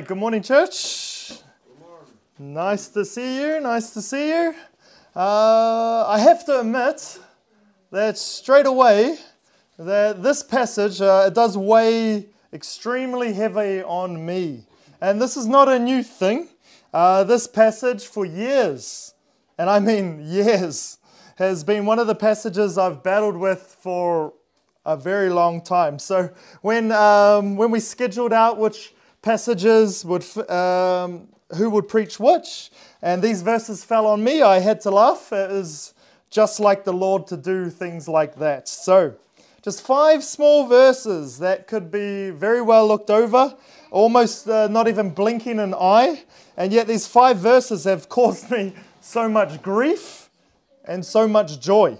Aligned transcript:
good 0.00 0.18
morning, 0.18 0.42
church. 0.42 1.28
Good 1.28 1.80
morning. 1.80 2.54
Nice 2.54 2.88
to 2.88 3.04
see 3.04 3.40
you. 3.40 3.60
Nice 3.60 3.90
to 3.94 4.02
see 4.02 4.28
you. 4.28 4.54
Uh, 5.14 6.04
I 6.06 6.18
have 6.18 6.44
to 6.46 6.60
admit 6.60 7.18
that 7.90 8.18
straight 8.18 8.66
away, 8.66 9.16
that 9.78 10.22
this 10.22 10.42
passage 10.42 11.00
uh, 11.00 11.24
it 11.28 11.34
does 11.34 11.56
weigh 11.56 12.26
extremely 12.52 13.32
heavy 13.32 13.82
on 13.82 14.26
me, 14.26 14.66
and 15.00 15.20
this 15.20 15.34
is 15.34 15.46
not 15.46 15.68
a 15.68 15.78
new 15.78 16.02
thing. 16.02 16.48
Uh, 16.92 17.24
this 17.24 17.46
passage 17.46 18.04
for 18.04 18.26
years, 18.26 19.14
and 19.56 19.70
I 19.70 19.78
mean 19.78 20.20
years, 20.26 20.98
has 21.36 21.64
been 21.64 21.86
one 21.86 21.98
of 21.98 22.06
the 22.06 22.14
passages 22.14 22.76
I've 22.76 23.02
battled 23.02 23.38
with 23.38 23.78
for 23.80 24.34
a 24.84 24.96
very 24.96 25.30
long 25.30 25.62
time. 25.62 25.98
So 25.98 26.30
when 26.60 26.92
um, 26.92 27.56
when 27.56 27.70
we 27.70 27.80
scheduled 27.80 28.34
out 28.34 28.58
which 28.58 28.92
passages 29.26 30.04
would 30.04 30.24
um, 30.48 31.26
who 31.56 31.68
would 31.68 31.88
preach 31.88 32.20
which, 32.20 32.70
and 33.02 33.20
these 33.20 33.42
verses 33.42 33.82
fell 33.82 34.06
on 34.06 34.22
me, 34.22 34.40
I 34.40 34.60
had 34.60 34.80
to 34.82 34.90
laugh. 34.92 35.32
It 35.32 35.50
is 35.50 35.94
just 36.30 36.60
like 36.60 36.84
the 36.84 36.92
Lord 36.92 37.26
to 37.26 37.36
do 37.36 37.68
things 37.68 38.06
like 38.06 38.36
that. 38.36 38.68
So 38.68 39.16
just 39.62 39.82
five 39.82 40.22
small 40.22 40.68
verses 40.68 41.40
that 41.40 41.66
could 41.66 41.90
be 41.90 42.30
very 42.30 42.62
well 42.62 42.86
looked 42.86 43.10
over, 43.10 43.56
almost 43.90 44.48
uh, 44.48 44.68
not 44.68 44.86
even 44.86 45.10
blinking 45.10 45.58
an 45.58 45.74
eye, 45.74 46.22
and 46.56 46.72
yet 46.72 46.86
these 46.86 47.08
five 47.08 47.38
verses 47.38 47.82
have 47.82 48.08
caused 48.18 48.48
me 48.48 48.74
so 49.00 49.28
much 49.28 49.60
grief 49.60 50.30
and 50.84 51.04
so 51.04 51.26
much 51.26 51.58
joy. 51.58 51.98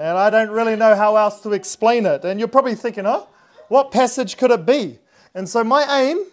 And 0.00 0.18
I 0.18 0.30
don't 0.30 0.50
really 0.50 0.74
know 0.74 0.96
how 0.96 1.14
else 1.14 1.40
to 1.42 1.52
explain 1.52 2.04
it. 2.04 2.24
And 2.24 2.40
you're 2.40 2.48
probably 2.48 2.74
thinking, 2.74 3.06
oh, 3.06 3.28
what 3.68 3.92
passage 3.92 4.36
could 4.36 4.50
it 4.50 4.66
be? 4.66 4.98
And 5.36 5.46
so 5.46 5.62
my 5.62 5.84
aim 6.00 6.24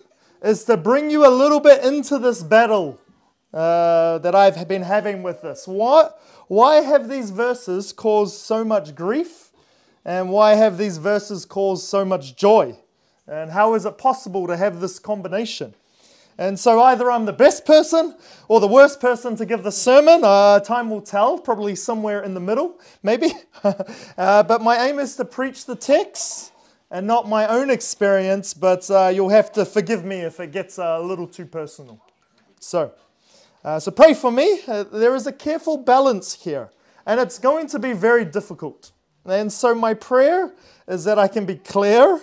is 0.41 0.63
to 0.63 0.77
bring 0.77 1.09
you 1.09 1.27
a 1.27 1.29
little 1.29 1.59
bit 1.59 1.83
into 1.83 2.17
this 2.17 2.41
battle 2.41 3.01
uh, 3.53 4.19
that 4.19 4.33
I've 4.33 4.65
been 4.65 4.83
having 4.83 5.23
with 5.23 5.41
this. 5.41 5.67
What, 5.67 6.21
why 6.47 6.75
have 6.75 7.09
these 7.09 7.29
verses 7.29 7.91
caused 7.91 8.35
so 8.35 8.63
much 8.63 8.95
grief? 8.95 9.51
And 10.05 10.29
why 10.29 10.53
have 10.53 10.77
these 10.77 10.99
verses 10.99 11.43
caused 11.43 11.83
so 11.83 12.05
much 12.05 12.37
joy? 12.37 12.77
And 13.27 13.51
how 13.51 13.73
is 13.73 13.85
it 13.85 13.97
possible 13.97 14.47
to 14.47 14.55
have 14.55 14.79
this 14.79 14.99
combination? 14.99 15.75
And 16.37 16.57
so 16.57 16.81
either 16.81 17.11
I'm 17.11 17.25
the 17.25 17.33
best 17.33 17.65
person 17.65 18.15
or 18.47 18.61
the 18.61 18.69
worst 18.69 19.01
person 19.01 19.35
to 19.35 19.45
give 19.45 19.63
the 19.63 19.71
sermon. 19.73 20.21
Uh, 20.23 20.61
time 20.61 20.89
will 20.89 21.01
tell, 21.01 21.37
probably 21.37 21.75
somewhere 21.75 22.23
in 22.23 22.33
the 22.35 22.39
middle, 22.39 22.79
maybe. 23.03 23.33
uh, 23.63 24.43
but 24.43 24.61
my 24.61 24.87
aim 24.87 24.97
is 24.97 25.17
to 25.17 25.25
preach 25.25 25.65
the 25.65 25.75
text 25.75 26.52
and 26.93 27.07
not 27.07 27.27
my 27.27 27.47
own 27.47 27.71
experience, 27.71 28.53
but 28.53 28.89
uh, 28.91 29.11
you'll 29.13 29.29
have 29.29 29.51
to 29.51 29.65
forgive 29.65 30.05
me 30.05 30.17
if 30.17 30.39
it 30.39 30.51
gets 30.51 30.77
a 30.77 30.99
little 30.99 31.25
too 31.27 31.45
personal. 31.45 31.99
So, 32.59 32.93
uh, 33.65 33.79
so 33.79 33.89
pray 33.89 34.13
for 34.13 34.31
me. 34.31 34.59
Uh, 34.67 34.83
there 34.83 35.15
is 35.15 35.25
a 35.25 35.31
careful 35.31 35.77
balance 35.77 36.35
here, 36.43 36.69
and 37.07 37.19
it's 37.19 37.39
going 37.39 37.65
to 37.69 37.79
be 37.79 37.93
very 37.93 38.23
difficult. 38.23 38.91
And 39.25 39.51
so 39.51 39.73
my 39.73 39.95
prayer 39.95 40.53
is 40.87 41.03
that 41.05 41.17
I 41.17 41.27
can 41.27 41.47
be 41.47 41.55
clear 41.55 42.21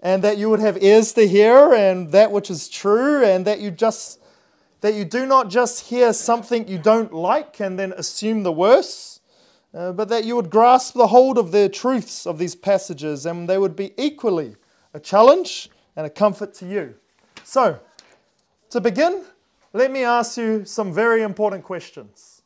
and 0.00 0.22
that 0.22 0.36
you 0.36 0.50
would 0.50 0.60
have 0.60 0.82
ears 0.82 1.14
to 1.14 1.26
hear 1.26 1.72
and 1.72 2.12
that 2.12 2.30
which 2.32 2.50
is 2.50 2.68
true 2.68 3.24
and 3.24 3.46
that 3.46 3.60
you 3.60 3.70
just 3.70 4.20
that 4.80 4.94
you 4.94 5.04
do 5.04 5.24
not 5.24 5.48
just 5.48 5.86
hear 5.86 6.12
something 6.12 6.66
you 6.66 6.76
don't 6.76 7.14
like 7.14 7.60
and 7.60 7.78
then 7.78 7.92
assume 7.92 8.42
the 8.42 8.50
worst 8.50 9.11
uh, 9.74 9.92
but 9.92 10.08
that 10.08 10.24
you 10.24 10.36
would 10.36 10.50
grasp 10.50 10.94
the 10.94 11.06
hold 11.06 11.38
of 11.38 11.52
the 11.52 11.68
truths 11.68 12.26
of 12.26 12.38
these 12.38 12.54
passages 12.54 13.26
and 13.26 13.48
they 13.48 13.58
would 13.58 13.76
be 13.76 13.92
equally 13.96 14.56
a 14.94 15.00
challenge 15.00 15.70
and 15.96 16.06
a 16.06 16.10
comfort 16.10 16.54
to 16.54 16.66
you. 16.66 16.94
So 17.44 17.80
to 18.70 18.80
begin 18.80 19.24
let 19.74 19.90
me 19.90 20.04
ask 20.04 20.36
you 20.36 20.66
some 20.66 20.92
very 20.92 21.22
important 21.22 21.64
questions. 21.64 22.42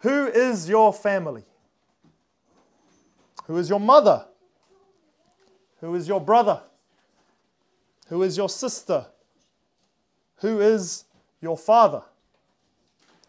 Who 0.00 0.26
is 0.26 0.68
your 0.68 0.92
family? 0.92 1.44
Who 3.46 3.56
is 3.56 3.70
your 3.70 3.80
mother? 3.80 4.26
Who 5.80 5.94
is 5.94 6.06
your 6.06 6.20
brother? 6.20 6.62
Who 8.08 8.22
is 8.22 8.36
your 8.36 8.50
sister? 8.50 9.06
Who 10.36 10.60
is 10.60 11.04
your 11.40 11.56
father? 11.56 12.02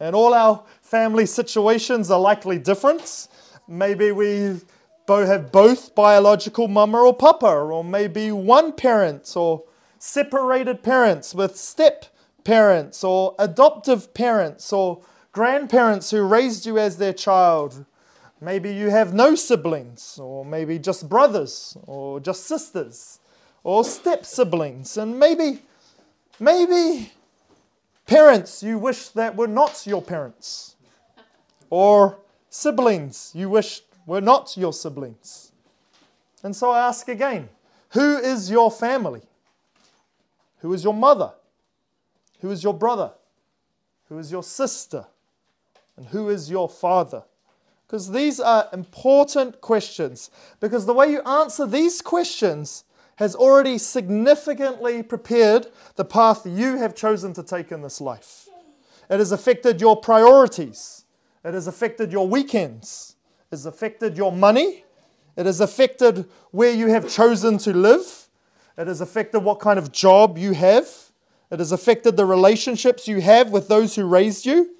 And 0.02 0.16
all 0.16 0.34
our 0.34 0.64
family 0.82 1.26
situations 1.26 2.12
are 2.12 2.20
likely 2.20 2.58
different. 2.58 3.28
Maybe 3.68 4.12
we 4.12 4.60
have 5.08 5.52
both 5.52 5.94
biological 5.94 6.68
mama 6.68 7.00
or 7.00 7.14
papa, 7.14 7.46
or 7.46 7.84
maybe 7.84 8.32
one 8.32 8.74
parent, 8.74 9.32
or 9.36 9.64
separated 10.00 10.82
parents 10.84 11.36
with 11.36 11.56
step 11.56 12.06
parents, 12.44 13.04
or 13.04 13.36
adoptive 13.38 14.14
parents, 14.14 14.74
or 14.74 15.02
grandparents 15.32 16.12
who 16.12 16.24
raised 16.24 16.66
you 16.66 16.78
as 16.80 16.98
their 16.98 17.14
child. 17.14 17.86
Maybe 18.42 18.74
you 18.74 18.90
have 18.90 19.14
no 19.14 19.36
siblings, 19.36 20.18
or 20.20 20.44
maybe 20.44 20.80
just 20.80 21.08
brothers, 21.08 21.78
or 21.86 22.20
just 22.20 22.46
sisters 22.46 23.20
or 23.64 23.84
step 23.84 24.26
siblings, 24.26 24.98
and 24.98 25.20
maybe, 25.20 25.60
maybe 26.40 27.12
parents 28.12 28.62
you 28.62 28.78
wish 28.78 29.08
that 29.10 29.38
were 29.38 29.48
not 29.48 29.88
your 29.88 30.02
parents, 30.02 30.76
or 31.70 32.20
siblings 32.50 33.32
you 33.34 33.50
wish 33.50 33.84
were 34.06 34.20
not 34.20 34.58
your 34.58 34.74
siblings. 34.74 35.54
And 36.44 36.54
so 36.54 36.72
I 36.72 36.88
ask 36.88 37.08
again 37.08 37.48
who 37.92 38.18
is 38.18 38.52
your 38.52 38.70
family? 38.70 39.22
Who 40.60 40.74
is 40.74 40.84
your 40.84 40.94
mother? 40.94 41.32
Who 42.42 42.52
is 42.52 42.64
your 42.64 42.74
brother? 42.74 43.12
Who 44.10 44.20
is 44.20 44.30
your 44.30 44.44
sister? 44.44 45.06
And 45.96 46.08
who 46.08 46.30
is 46.30 46.52
your 46.52 46.68
father? 46.68 47.24
Because 47.88 48.12
these 48.12 48.42
are 48.42 48.68
important 48.74 49.62
questions. 49.62 50.32
Because 50.60 50.86
the 50.86 50.94
way 50.94 51.12
you 51.12 51.22
answer 51.22 51.66
these 51.66 52.02
questions 52.02 52.84
has 53.22 53.36
already 53.36 53.78
significantly 53.78 55.04
prepared 55.04 55.68
the 55.96 56.04
path 56.04 56.42
you 56.44 56.78
have 56.78 56.96
chosen 56.96 57.34
to 57.34 57.44
take 57.44 57.72
in 57.72 57.84
this 57.84 58.02
life. 58.02 58.48
It 59.12 59.20
has 59.20 59.32
affected 59.32 59.80
your 59.80 59.96
priorities. 59.96 61.06
It 61.46 61.54
has 61.54 61.68
affected 61.68 62.12
your 62.12 62.28
weekends. 62.28 63.16
It 63.42 63.58
has 63.58 63.68
affected 63.68 64.18
your 64.18 64.32
money. 64.32 64.86
It 65.38 65.46
has 65.46 65.62
affected 65.62 66.26
where 66.50 66.74
you 66.74 66.88
have 66.88 67.12
chosen 67.12 67.60
to 67.60 67.74
live. 67.74 68.28
It 68.76 68.88
has 68.88 69.02
affected 69.02 69.42
what 69.42 69.60
kind 69.60 69.78
of 69.78 69.92
job 69.92 70.40
you 70.40 70.54
have. 70.54 70.90
It 71.52 71.60
has 71.60 71.72
affected 71.72 72.18
the 72.18 72.26
relationships 72.26 73.08
you 73.08 73.22
have 73.22 73.52
with 73.52 73.68
those 73.68 73.94
who 73.96 74.06
raised 74.06 74.48
you. 74.48 74.76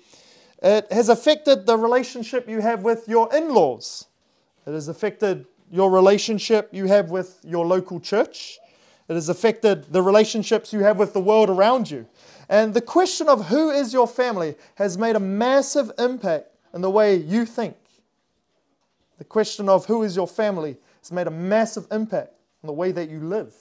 It 0.64 0.92
has 0.92 1.10
affected 1.10 1.68
the 1.68 1.78
relationship 1.78 2.50
you 2.50 2.62
have 2.62 2.82
with 2.82 3.08
your 3.08 3.32
in 3.36 3.54
laws. 3.54 4.08
It 4.66 4.72
has 4.72 4.88
affected 4.88 5.46
your 5.72 5.90
relationship 5.90 6.70
you 6.72 6.86
have 6.86 7.10
with 7.10 7.40
your 7.44 7.66
local 7.66 8.00
church. 8.00 8.60
It 9.08 9.14
has 9.14 9.30
affected 9.30 9.92
the 9.92 10.02
relationships 10.02 10.72
you 10.72 10.82
have 10.82 10.98
with 10.98 11.14
the 11.14 11.20
world 11.20 11.50
around 11.50 11.90
you. 11.90 12.08
And 12.50 12.74
the 12.74 12.82
question 12.82 13.30
of 13.30 13.48
who 13.48 13.72
is 13.72 13.94
your 13.94 14.08
family 14.08 14.56
has 14.76 14.98
made 14.98 15.16
a 15.16 15.20
massive 15.20 15.92
impact 15.98 16.48
in 16.74 16.82
the 16.82 16.90
way 16.90 17.16
you 17.16 17.46
think. 17.46 17.78
The 19.18 19.24
question 19.24 19.70
of 19.70 19.86
who 19.86 20.04
is 20.04 20.16
your 20.16 20.28
family 20.28 20.78
has 21.02 21.12
made 21.12 21.28
a 21.28 21.32
massive 21.32 21.88
impact 21.92 22.34
on 22.64 22.68
the 22.68 22.74
way 22.74 22.92
that 22.92 23.10
you 23.10 23.20
live. 23.20 23.54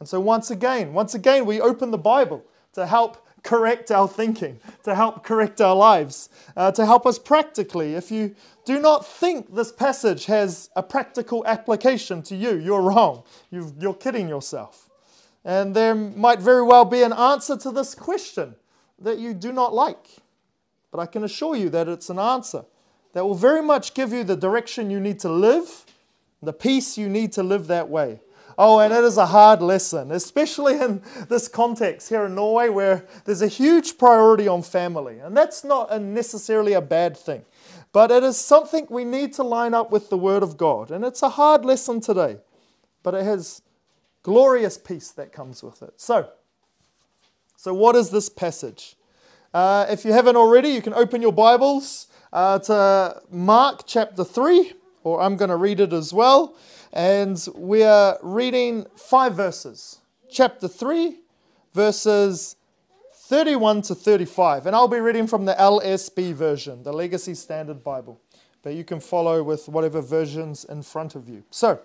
And 0.00 0.08
so, 0.08 0.18
once 0.18 0.50
again, 0.50 0.92
once 0.92 1.14
again, 1.14 1.46
we 1.46 1.60
open 1.60 1.90
the 1.90 1.98
Bible 1.98 2.44
to 2.72 2.86
help 2.86 3.26
correct 3.42 3.90
our 3.90 4.08
thinking, 4.08 4.60
to 4.84 4.94
help 4.94 5.24
correct 5.24 5.60
our 5.60 5.74
lives, 5.74 6.28
uh, 6.56 6.70
to 6.72 6.86
help 6.86 7.06
us 7.06 7.18
practically. 7.18 7.94
If 7.94 8.10
you 8.10 8.34
do 8.64 8.80
not 8.80 9.06
think 9.06 9.54
this 9.54 9.72
passage 9.72 10.26
has 10.26 10.70
a 10.76 10.82
practical 10.82 11.44
application 11.46 12.22
to 12.24 12.36
you, 12.36 12.56
you're 12.56 12.82
wrong. 12.82 13.24
you 13.50 13.74
you're 13.78 13.94
kidding 13.94 14.28
yourself. 14.28 14.90
And 15.44 15.74
there 15.74 15.94
might 15.94 16.40
very 16.40 16.62
well 16.62 16.84
be 16.84 17.02
an 17.02 17.12
answer 17.12 17.56
to 17.56 17.70
this 17.70 17.94
question 17.94 18.56
that 18.98 19.18
you 19.18 19.32
do 19.32 19.52
not 19.52 19.72
like. 19.72 20.06
But 20.90 21.00
I 21.00 21.06
can 21.06 21.24
assure 21.24 21.56
you 21.56 21.70
that 21.70 21.88
it's 21.88 22.10
an 22.10 22.18
answer 22.18 22.64
that 23.12 23.24
will 23.24 23.34
very 23.34 23.62
much 23.62 23.94
give 23.94 24.12
you 24.12 24.24
the 24.24 24.36
direction 24.36 24.90
you 24.90 25.00
need 25.00 25.18
to 25.20 25.28
live, 25.28 25.84
the 26.42 26.52
peace 26.52 26.98
you 26.98 27.08
need 27.08 27.32
to 27.32 27.42
live 27.42 27.66
that 27.68 27.88
way. 27.88 28.20
Oh, 28.62 28.78
and 28.80 28.92
it 28.92 29.04
is 29.04 29.16
a 29.16 29.24
hard 29.24 29.62
lesson, 29.62 30.12
especially 30.12 30.78
in 30.78 31.00
this 31.30 31.48
context 31.48 32.10
here 32.10 32.26
in 32.26 32.34
Norway 32.34 32.68
where 32.68 33.06
there's 33.24 33.40
a 33.40 33.48
huge 33.48 33.96
priority 33.96 34.46
on 34.48 34.60
family. 34.60 35.18
And 35.18 35.34
that's 35.34 35.64
not 35.64 35.90
a 35.90 35.98
necessarily 35.98 36.74
a 36.74 36.82
bad 36.82 37.16
thing, 37.16 37.46
but 37.90 38.10
it 38.10 38.22
is 38.22 38.36
something 38.36 38.86
we 38.90 39.06
need 39.06 39.32
to 39.32 39.42
line 39.42 39.72
up 39.72 39.90
with 39.90 40.10
the 40.10 40.18
Word 40.18 40.42
of 40.42 40.58
God. 40.58 40.90
And 40.90 41.06
it's 41.06 41.22
a 41.22 41.30
hard 41.30 41.64
lesson 41.64 42.02
today, 42.02 42.36
but 43.02 43.14
it 43.14 43.24
has 43.24 43.62
glorious 44.22 44.76
peace 44.76 45.10
that 45.12 45.32
comes 45.32 45.62
with 45.62 45.82
it. 45.82 45.94
So, 45.96 46.28
so 47.56 47.72
what 47.72 47.96
is 47.96 48.10
this 48.10 48.28
passage? 48.28 48.94
Uh, 49.54 49.86
if 49.88 50.04
you 50.04 50.12
haven't 50.12 50.36
already, 50.36 50.68
you 50.68 50.82
can 50.82 50.92
open 50.92 51.22
your 51.22 51.32
Bibles 51.32 52.08
uh, 52.30 52.58
to 52.58 53.22
Mark 53.30 53.84
chapter 53.86 54.22
3, 54.22 54.74
or 55.02 55.22
I'm 55.22 55.36
going 55.36 55.48
to 55.48 55.56
read 55.56 55.80
it 55.80 55.94
as 55.94 56.12
well. 56.12 56.56
And 56.92 57.46
we 57.54 57.82
are 57.82 58.18
reading 58.22 58.86
five 58.96 59.34
verses. 59.34 60.00
Chapter 60.30 60.68
3, 60.68 61.16
verses 61.72 62.56
31 63.14 63.82
to 63.82 63.94
35. 63.94 64.66
And 64.66 64.74
I'll 64.74 64.88
be 64.88 65.00
reading 65.00 65.26
from 65.26 65.44
the 65.44 65.54
LSB 65.54 66.34
version, 66.34 66.82
the 66.82 66.92
Legacy 66.92 67.34
Standard 67.34 67.84
Bible. 67.84 68.20
But 68.62 68.74
you 68.74 68.84
can 68.84 69.00
follow 69.00 69.42
with 69.42 69.68
whatever 69.68 70.00
version's 70.00 70.64
in 70.64 70.82
front 70.82 71.14
of 71.14 71.28
you. 71.28 71.44
So, 71.50 71.80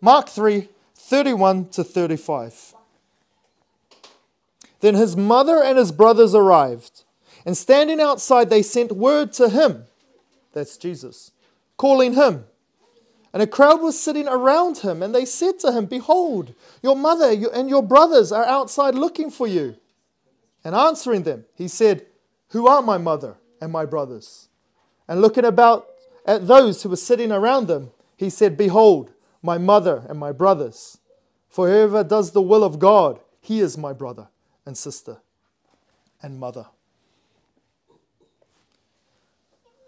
Mark 0.00 0.28
3 0.28 0.68
31 0.98 1.68
to 1.68 1.84
35. 1.84 2.74
Then 4.80 4.94
his 4.94 5.16
mother 5.16 5.62
and 5.62 5.76
his 5.76 5.92
brothers 5.92 6.34
arrived, 6.34 7.04
and 7.44 7.56
standing 7.56 8.00
outside, 8.00 8.48
they 8.48 8.62
sent 8.62 8.92
word 8.92 9.32
to 9.34 9.50
him 9.50 9.84
that's 10.56 10.78
Jesus 10.78 11.32
calling 11.76 12.14
him. 12.14 12.46
And 13.36 13.42
a 13.42 13.46
crowd 13.46 13.82
was 13.82 14.00
sitting 14.00 14.26
around 14.26 14.78
him, 14.78 15.02
and 15.02 15.14
they 15.14 15.26
said 15.26 15.58
to 15.58 15.70
him, 15.70 15.84
Behold, 15.84 16.54
your 16.82 16.96
mother 16.96 17.36
and 17.52 17.68
your 17.68 17.82
brothers 17.82 18.32
are 18.32 18.46
outside 18.46 18.94
looking 18.94 19.30
for 19.30 19.46
you. 19.46 19.76
And 20.64 20.74
answering 20.74 21.24
them, 21.24 21.44
he 21.54 21.68
said, 21.68 22.06
Who 22.52 22.66
are 22.66 22.80
my 22.80 22.96
mother 22.96 23.36
and 23.60 23.70
my 23.70 23.84
brothers? 23.84 24.48
And 25.06 25.20
looking 25.20 25.44
about 25.44 25.86
at 26.24 26.46
those 26.46 26.82
who 26.82 26.88
were 26.88 26.96
sitting 26.96 27.30
around 27.30 27.66
them, 27.66 27.90
he 28.16 28.30
said, 28.30 28.56
Behold, 28.56 29.12
my 29.42 29.58
mother 29.58 30.06
and 30.08 30.18
my 30.18 30.32
brothers. 30.32 30.96
For 31.50 31.68
whoever 31.68 32.02
does 32.02 32.30
the 32.30 32.40
will 32.40 32.64
of 32.64 32.78
God, 32.78 33.20
he 33.42 33.60
is 33.60 33.76
my 33.76 33.92
brother 33.92 34.28
and 34.64 34.78
sister 34.78 35.18
and 36.22 36.40
mother. 36.40 36.64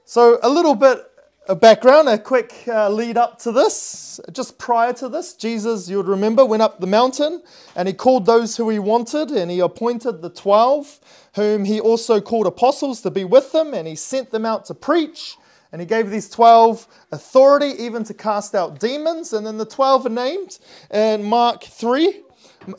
So, 0.05 0.39
a 0.43 0.51
little 0.51 0.75
bit 0.75 1.03
a 1.49 1.57
background, 1.57 2.11
a 2.11 2.19
quick 2.19 2.53
uh, 2.69 2.91
lead 2.91 3.17
up 3.17 3.39
to 3.39 3.51
this. 3.51 4.21
Just 4.31 4.59
prior 4.59 4.93
to 4.93 5.09
this, 5.09 5.33
Jesus, 5.33 5.89
you 5.89 5.97
would 5.97 6.07
remember, 6.07 6.45
went 6.45 6.63
up 6.63 6.79
the 6.79 6.87
mountain 6.87 7.43
and 7.75 7.89
he 7.89 7.95
called 7.95 8.27
those 8.27 8.59
who 8.59 8.69
he 8.69 8.79
wanted 8.79 9.31
and 9.31 9.51
he 9.51 9.59
appointed 9.61 10.21
the 10.21 10.29
12, 10.29 11.01
whom 11.37 11.65
he 11.65 11.81
also 11.81 12.21
called 12.21 12.47
apostles 12.47 13.01
to 13.01 13.11
be 13.11 13.25
with 13.25 13.55
him 13.55 13.73
and 13.73 13.89
he 13.89 13.95
sent 13.95 14.31
them 14.31 14.45
out 14.45 14.67
to 14.67 14.75
preach. 14.75 15.39
And 15.73 15.81
he 15.81 15.87
gave 15.87 16.11
these 16.11 16.29
12 16.29 16.87
authority 17.13 17.83
even 17.83 18.05
to 18.05 18.15
cast 18.15 18.55
out 18.55 18.79
demons. 18.79 19.33
And 19.33 19.47
then 19.47 19.57
the 19.57 19.67
12 19.67 20.05
are 20.05 20.11
named 20.11 20.59
in 20.91 21.25
Mark 21.25 21.65
3. 21.65 22.25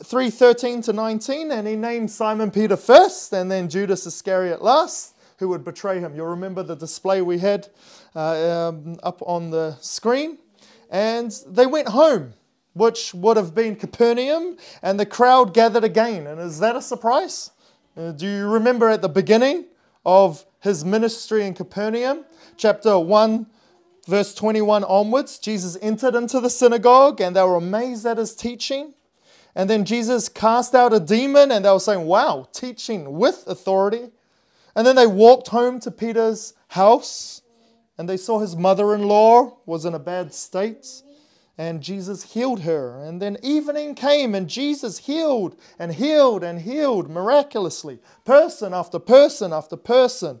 3 0.04 0.30
13 0.30 0.82
to 0.82 0.92
19, 0.92 1.50
and 1.50 1.66
he 1.66 1.74
named 1.74 2.12
Simon 2.12 2.52
Peter 2.52 2.76
first, 2.76 3.32
and 3.32 3.50
then 3.50 3.68
Judas 3.68 4.06
Iscariot 4.06 4.62
last, 4.62 5.16
who 5.38 5.48
would 5.48 5.64
betray 5.64 5.98
him. 5.98 6.14
You'll 6.14 6.26
remember 6.28 6.62
the 6.62 6.76
display 6.76 7.22
we 7.22 7.38
had 7.38 7.66
um, 8.14 8.98
up 9.02 9.22
on 9.22 9.50
the 9.50 9.76
screen. 9.80 10.38
And 10.90 11.30
they 11.46 11.66
went 11.66 11.88
home, 11.88 12.34
which 12.72 13.14
would 13.14 13.36
have 13.36 13.54
been 13.54 13.76
Capernaum, 13.76 14.56
and 14.82 14.98
the 14.98 15.06
crowd 15.06 15.54
gathered 15.54 15.84
again. 15.84 16.26
And 16.26 16.40
is 16.40 16.58
that 16.58 16.76
a 16.76 16.82
surprise? 16.82 17.50
Uh, 17.96 18.12
do 18.12 18.26
you 18.26 18.48
remember 18.48 18.88
at 18.88 19.02
the 19.02 19.08
beginning 19.08 19.66
of 20.04 20.44
his 20.60 20.84
ministry 20.84 21.46
in 21.46 21.54
Capernaum, 21.54 22.24
chapter 22.56 22.98
1, 22.98 23.46
verse 24.06 24.34
21 24.34 24.84
onwards, 24.84 25.38
Jesus 25.38 25.76
entered 25.80 26.14
into 26.14 26.40
the 26.40 26.50
synagogue 26.50 27.20
and 27.20 27.34
they 27.34 27.42
were 27.42 27.56
amazed 27.56 28.06
at 28.06 28.18
his 28.18 28.34
teaching. 28.34 28.94
And 29.54 29.68
then 29.68 29.84
Jesus 29.84 30.28
cast 30.28 30.74
out 30.74 30.92
a 30.92 31.00
demon 31.00 31.50
and 31.50 31.64
they 31.64 31.70
were 31.70 31.80
saying, 31.80 32.06
Wow, 32.06 32.48
teaching 32.52 33.18
with 33.18 33.44
authority. 33.46 34.10
And 34.76 34.86
then 34.86 34.96
they 34.96 35.06
walked 35.06 35.48
home 35.48 35.80
to 35.80 35.90
Peter's 35.90 36.54
house 36.68 37.42
and 38.00 38.08
they 38.08 38.16
saw 38.16 38.38
his 38.38 38.56
mother 38.56 38.94
in 38.94 39.02
law 39.02 39.58
was 39.66 39.84
in 39.84 39.92
a 39.92 39.98
bad 39.98 40.32
state, 40.32 41.02
and 41.58 41.82
Jesus 41.82 42.32
healed 42.32 42.60
her. 42.60 42.98
And 42.98 43.20
then 43.20 43.36
evening 43.42 43.94
came, 43.94 44.34
and 44.34 44.48
Jesus 44.48 45.00
healed 45.00 45.54
and 45.78 45.92
healed 45.92 46.42
and 46.42 46.62
healed 46.62 47.10
miraculously, 47.10 47.98
person 48.24 48.72
after 48.72 48.98
person 48.98 49.52
after 49.52 49.76
person. 49.76 50.40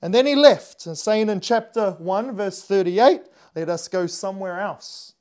And 0.00 0.14
then 0.14 0.26
he 0.26 0.36
left, 0.36 0.86
and 0.86 0.96
saying 0.96 1.28
in 1.28 1.40
chapter 1.40 1.96
1, 1.98 2.36
verse 2.36 2.62
38, 2.62 3.22
Let 3.56 3.68
us 3.68 3.88
go 3.88 4.06
somewhere 4.06 4.60
else, 4.60 5.14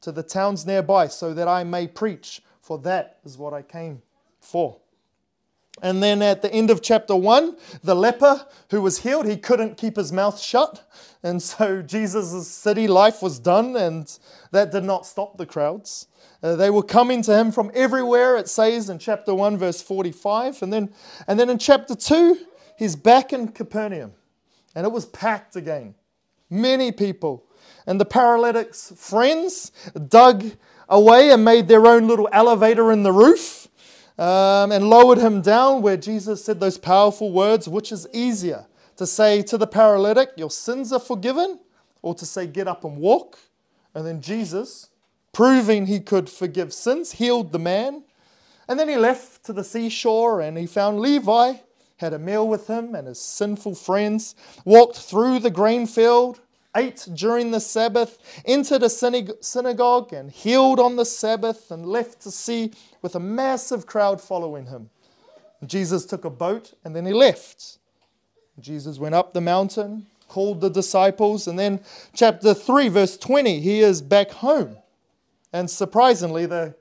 to 0.00 0.10
the 0.10 0.24
towns 0.24 0.66
nearby, 0.66 1.06
so 1.06 1.32
that 1.34 1.46
I 1.46 1.62
may 1.62 1.86
preach, 1.86 2.42
for 2.60 2.78
that 2.78 3.20
is 3.24 3.38
what 3.38 3.54
I 3.54 3.62
came 3.62 4.02
for. 4.40 4.81
And 5.82 6.00
then 6.00 6.22
at 6.22 6.42
the 6.42 6.52
end 6.52 6.70
of 6.70 6.80
chapter 6.80 7.16
1, 7.16 7.56
the 7.82 7.96
leper 7.96 8.46
who 8.70 8.80
was 8.80 9.00
healed, 9.00 9.26
he 9.26 9.36
couldn't 9.36 9.76
keep 9.76 9.96
his 9.96 10.12
mouth 10.12 10.40
shut. 10.40 10.88
And 11.24 11.42
so 11.42 11.82
Jesus' 11.82 12.46
city 12.48 12.86
life 12.86 13.20
was 13.20 13.40
done, 13.40 13.76
and 13.76 14.18
that 14.52 14.70
did 14.70 14.84
not 14.84 15.06
stop 15.06 15.36
the 15.36 15.46
crowds. 15.46 16.06
Uh, 16.40 16.54
they 16.54 16.70
were 16.70 16.84
coming 16.84 17.20
to 17.22 17.36
him 17.36 17.50
from 17.50 17.72
everywhere, 17.74 18.36
it 18.36 18.48
says 18.48 18.88
in 18.88 18.98
chapter 18.98 19.34
1, 19.34 19.56
verse 19.56 19.82
45. 19.82 20.62
And 20.62 20.72
then, 20.72 20.92
and 21.26 21.38
then 21.38 21.50
in 21.50 21.58
chapter 21.58 21.96
2, 21.96 22.38
he's 22.76 22.94
back 22.94 23.32
in 23.32 23.48
Capernaum, 23.48 24.12
and 24.76 24.86
it 24.86 24.92
was 24.92 25.06
packed 25.06 25.56
again. 25.56 25.96
Many 26.48 26.92
people. 26.92 27.44
And 27.86 28.00
the 28.00 28.04
paralytic's 28.04 28.92
friends 28.96 29.72
dug 30.08 30.44
away 30.88 31.30
and 31.30 31.44
made 31.44 31.66
their 31.66 31.86
own 31.86 32.06
little 32.06 32.28
elevator 32.32 32.92
in 32.92 33.02
the 33.02 33.12
roof 33.12 33.61
um, 34.18 34.72
and 34.72 34.88
lowered 34.88 35.18
him 35.18 35.40
down 35.40 35.82
where 35.82 35.96
Jesus 35.96 36.44
said 36.44 36.60
those 36.60 36.78
powerful 36.78 37.32
words, 37.32 37.68
which 37.68 37.92
is 37.92 38.06
easier 38.12 38.66
to 38.96 39.06
say 39.06 39.42
to 39.42 39.58
the 39.58 39.66
paralytic, 39.66 40.30
Your 40.36 40.50
sins 40.50 40.92
are 40.92 41.00
forgiven, 41.00 41.60
or 42.02 42.14
to 42.14 42.26
say, 42.26 42.46
Get 42.46 42.68
up 42.68 42.84
and 42.84 42.98
walk. 42.98 43.38
And 43.94 44.06
then 44.06 44.20
Jesus, 44.20 44.90
proving 45.32 45.86
he 45.86 46.00
could 46.00 46.28
forgive 46.28 46.72
sins, 46.72 47.12
healed 47.12 47.52
the 47.52 47.58
man. 47.58 48.04
And 48.68 48.78
then 48.78 48.88
he 48.88 48.96
left 48.96 49.44
to 49.46 49.52
the 49.52 49.64
seashore 49.64 50.40
and 50.40 50.56
he 50.56 50.66
found 50.66 51.00
Levi, 51.00 51.54
had 51.96 52.12
a 52.12 52.18
meal 52.18 52.46
with 52.46 52.68
him 52.68 52.94
and 52.94 53.06
his 53.06 53.20
sinful 53.20 53.74
friends, 53.74 54.34
walked 54.64 54.96
through 54.96 55.40
the 55.40 55.50
grain 55.50 55.86
field, 55.86 56.40
ate 56.76 57.08
during 57.12 57.50
the 57.50 57.60
Sabbath, 57.60 58.18
entered 58.44 58.82
a 58.82 58.88
synagogue 58.88 60.12
and 60.12 60.30
healed 60.30 60.80
on 60.80 60.96
the 60.96 61.04
Sabbath, 61.04 61.70
and 61.70 61.86
left 61.86 62.20
to 62.22 62.30
sea 62.30 62.72
with 63.02 63.14
a 63.14 63.20
massive 63.20 63.86
crowd 63.86 64.20
following 64.20 64.66
him. 64.66 64.90
Jesus 65.64 66.04
took 66.04 66.24
a 66.24 66.30
boat 66.30 66.74
and 66.84 66.96
then 66.96 67.06
he 67.06 67.12
left. 67.12 67.78
Jesus 68.58 68.98
went 68.98 69.14
up 69.14 69.32
the 69.32 69.40
mountain, 69.40 70.06
called 70.28 70.60
the 70.60 70.70
disciples, 70.70 71.46
and 71.46 71.58
then 71.58 71.80
chapter 72.14 72.54
3, 72.54 72.88
verse 72.88 73.16
20, 73.16 73.60
he 73.60 73.80
is 73.80 74.02
back 74.02 74.30
home. 74.30 74.76
And 75.52 75.70
surprisingly, 75.70 76.46
the 76.46 76.74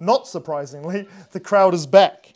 not 0.00 0.26
surprisingly, 0.26 1.08
the 1.30 1.40
crowd 1.40 1.72
is 1.72 1.86
back. 1.86 2.33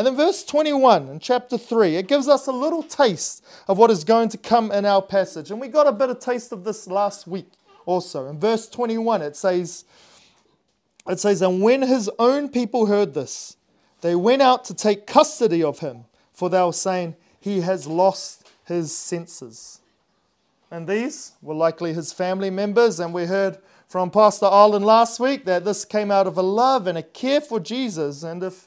And 0.00 0.06
then 0.06 0.16
verse 0.16 0.44
21 0.44 1.10
in 1.10 1.20
chapter 1.20 1.58
3, 1.58 1.96
it 1.96 2.08
gives 2.08 2.26
us 2.26 2.46
a 2.46 2.52
little 2.52 2.82
taste 2.82 3.44
of 3.68 3.76
what 3.76 3.90
is 3.90 4.02
going 4.02 4.30
to 4.30 4.38
come 4.38 4.72
in 4.72 4.86
our 4.86 5.02
passage. 5.02 5.50
And 5.50 5.60
we 5.60 5.68
got 5.68 5.86
a 5.86 5.92
bit 5.92 6.08
of 6.08 6.18
taste 6.18 6.52
of 6.52 6.64
this 6.64 6.86
last 6.86 7.26
week 7.26 7.52
also. 7.84 8.26
In 8.26 8.40
verse 8.40 8.66
21, 8.66 9.20
it 9.20 9.36
says, 9.36 9.84
it 11.06 11.20
says, 11.20 11.42
And 11.42 11.60
when 11.60 11.82
his 11.82 12.08
own 12.18 12.48
people 12.48 12.86
heard 12.86 13.12
this, 13.12 13.58
they 14.00 14.14
went 14.14 14.40
out 14.40 14.64
to 14.64 14.74
take 14.74 15.06
custody 15.06 15.62
of 15.62 15.80
him, 15.80 16.06
for 16.32 16.48
they 16.48 16.62
were 16.62 16.72
saying, 16.72 17.14
He 17.38 17.60
has 17.60 17.86
lost 17.86 18.48
his 18.64 18.96
senses. 18.96 19.80
And 20.70 20.88
these 20.88 21.32
were 21.42 21.52
likely 21.52 21.92
his 21.92 22.10
family 22.10 22.48
members, 22.48 23.00
and 23.00 23.12
we 23.12 23.26
heard 23.26 23.58
from 23.86 24.10
Pastor 24.10 24.46
Arlen 24.46 24.82
last 24.82 25.20
week 25.20 25.44
that 25.44 25.66
this 25.66 25.84
came 25.84 26.10
out 26.10 26.26
of 26.26 26.38
a 26.38 26.42
love 26.42 26.86
and 26.86 26.96
a 26.96 27.02
care 27.02 27.42
for 27.42 27.60
Jesus. 27.60 28.22
And 28.22 28.42
if 28.42 28.66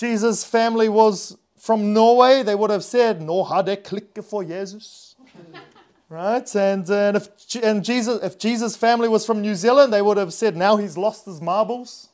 Jesus' 0.00 0.44
family 0.44 0.88
was 0.88 1.36
from 1.58 1.92
Norway, 1.92 2.42
they 2.42 2.54
would 2.54 2.70
have 2.70 2.84
said, 2.84 3.20
Nå 3.20 3.42
har 3.44 3.62
det 3.62 3.84
klikket 3.84 4.24
for 4.24 4.42
Jesus. 4.42 5.14
right? 6.08 6.56
And, 6.56 6.88
and, 6.90 7.16
if, 7.16 7.28
and 7.62 7.84
Jesus, 7.84 8.22
if 8.22 8.38
Jesus' 8.38 8.76
family 8.76 9.08
was 9.08 9.26
from 9.26 9.40
New 9.40 9.54
Zealand, 9.54 9.92
they 9.92 10.02
would 10.02 10.16
have 10.16 10.32
said, 10.32 10.56
now 10.56 10.76
he's 10.76 10.96
lost 10.96 11.24
his 11.26 11.40
marbles. 11.40 12.08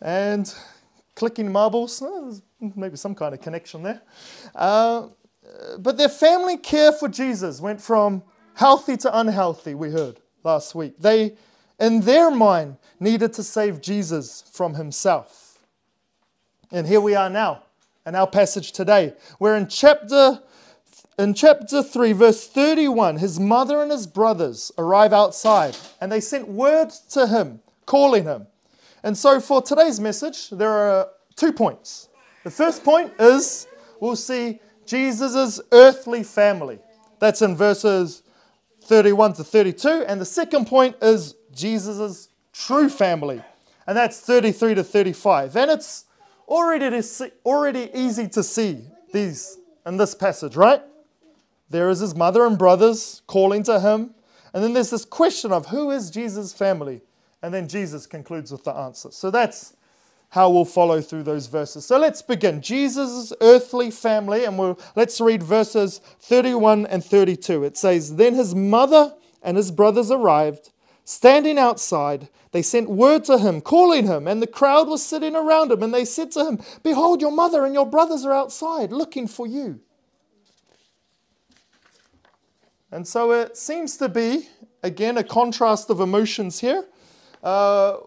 And 0.00 0.52
clicking 1.14 1.50
marbles, 1.50 2.02
oh, 2.04 2.40
maybe 2.60 2.96
some 2.96 3.14
kind 3.14 3.34
of 3.34 3.40
connection 3.40 3.82
there. 3.82 4.02
Uh, 4.54 5.08
but 5.78 5.96
their 5.96 6.08
family 6.08 6.56
care 6.56 6.92
for 6.92 7.08
Jesus 7.08 7.60
went 7.60 7.80
from 7.80 8.22
healthy 8.54 8.96
to 8.98 9.18
unhealthy, 9.18 9.74
we 9.74 9.90
heard 9.90 10.20
last 10.44 10.74
week. 10.74 10.94
They, 10.98 11.36
in 11.78 12.00
their 12.02 12.30
mind, 12.30 12.76
needed 12.98 13.32
to 13.34 13.42
save 13.42 13.80
Jesus 13.80 14.44
from 14.52 14.74
himself. 14.74 15.49
And 16.72 16.86
here 16.86 17.00
we 17.00 17.16
are 17.16 17.28
now 17.28 17.64
in 18.06 18.14
our 18.14 18.28
passage 18.28 18.70
today. 18.70 19.14
We're 19.40 19.56
in 19.56 19.66
chapter 19.66 20.40
in 21.18 21.34
chapter 21.34 21.82
3 21.82 22.12
verse 22.12 22.46
31 22.46 23.16
his 23.16 23.38
mother 23.40 23.82
and 23.82 23.90
his 23.90 24.06
brothers 24.06 24.72
arrive 24.78 25.12
outside 25.12 25.76
and 26.00 26.10
they 26.10 26.20
sent 26.20 26.48
word 26.48 26.90
to 27.10 27.26
him 27.26 27.60
calling 27.86 28.24
him. 28.24 28.46
And 29.02 29.18
so 29.18 29.40
for 29.40 29.60
today's 29.60 29.98
message 29.98 30.48
there 30.50 30.70
are 30.70 31.08
two 31.34 31.52
points. 31.52 32.08
The 32.44 32.50
first 32.50 32.84
point 32.84 33.12
is 33.18 33.66
we'll 33.98 34.14
see 34.14 34.60
Jesus' 34.86 35.60
earthly 35.72 36.22
family. 36.22 36.78
That's 37.18 37.42
in 37.42 37.56
verses 37.56 38.22
31 38.82 39.34
to 39.34 39.44
32 39.44 40.04
and 40.06 40.20
the 40.20 40.24
second 40.24 40.68
point 40.68 40.94
is 41.02 41.34
Jesus' 41.52 42.28
true 42.52 42.88
family. 42.88 43.42
And 43.88 43.96
that's 43.96 44.20
33 44.20 44.76
to 44.76 44.84
35. 44.84 45.56
And 45.56 45.70
it's 45.72 46.04
already, 46.50 47.00
already 47.46 47.90
easy 47.94 48.28
to 48.28 48.42
see 48.42 48.82
these 49.12 49.58
in 49.86 49.96
this 49.96 50.14
passage, 50.14 50.56
right? 50.56 50.82
There 51.70 51.88
is 51.88 52.00
his 52.00 52.14
mother 52.14 52.44
and 52.44 52.58
brothers 52.58 53.22
calling 53.26 53.62
to 53.62 53.80
him. 53.80 54.14
And 54.52 54.62
then 54.62 54.72
there's 54.72 54.90
this 54.90 55.04
question 55.04 55.52
of 55.52 55.66
who 55.66 55.90
is 55.90 56.10
Jesus' 56.10 56.52
family? 56.52 57.00
And 57.42 57.54
then 57.54 57.68
Jesus 57.68 58.06
concludes 58.06 58.50
with 58.50 58.64
the 58.64 58.74
answer. 58.74 59.10
So 59.12 59.30
that's 59.30 59.74
how 60.30 60.50
we'll 60.50 60.64
follow 60.64 61.00
through 61.00 61.22
those 61.22 61.46
verses. 61.46 61.86
So 61.86 61.98
let's 61.98 62.22
begin. 62.22 62.60
Jesus' 62.60 63.32
earthly 63.40 63.90
family, 63.90 64.44
and 64.44 64.58
we'll, 64.58 64.78
let's 64.94 65.20
read 65.20 65.42
verses 65.42 66.00
31 66.20 66.86
and 66.86 67.04
32. 67.04 67.64
It 67.64 67.76
says, 67.76 68.16
Then 68.16 68.34
his 68.34 68.54
mother 68.54 69.14
and 69.42 69.56
his 69.56 69.70
brothers 69.70 70.10
arrived. 70.10 70.70
Standing 71.04 71.58
outside, 71.58 72.28
they 72.52 72.62
sent 72.62 72.88
word 72.88 73.24
to 73.24 73.38
him, 73.38 73.60
calling 73.60 74.06
him, 74.06 74.28
and 74.28 74.42
the 74.42 74.46
crowd 74.46 74.88
was 74.88 75.04
sitting 75.04 75.34
around 75.34 75.72
him. 75.72 75.82
And 75.82 75.92
they 75.92 76.04
said 76.04 76.30
to 76.32 76.44
him, 76.44 76.60
Behold, 76.82 77.20
your 77.20 77.32
mother 77.32 77.64
and 77.64 77.74
your 77.74 77.86
brothers 77.86 78.24
are 78.24 78.32
outside 78.32 78.92
looking 78.92 79.26
for 79.26 79.46
you. 79.46 79.80
And 82.92 83.06
so 83.06 83.30
it 83.32 83.56
seems 83.56 83.96
to 83.98 84.08
be, 84.08 84.48
again, 84.82 85.16
a 85.16 85.24
contrast 85.24 85.90
of 85.90 86.00
emotions 86.00 86.60
here. 86.60 86.84
Uh, 87.42 87.98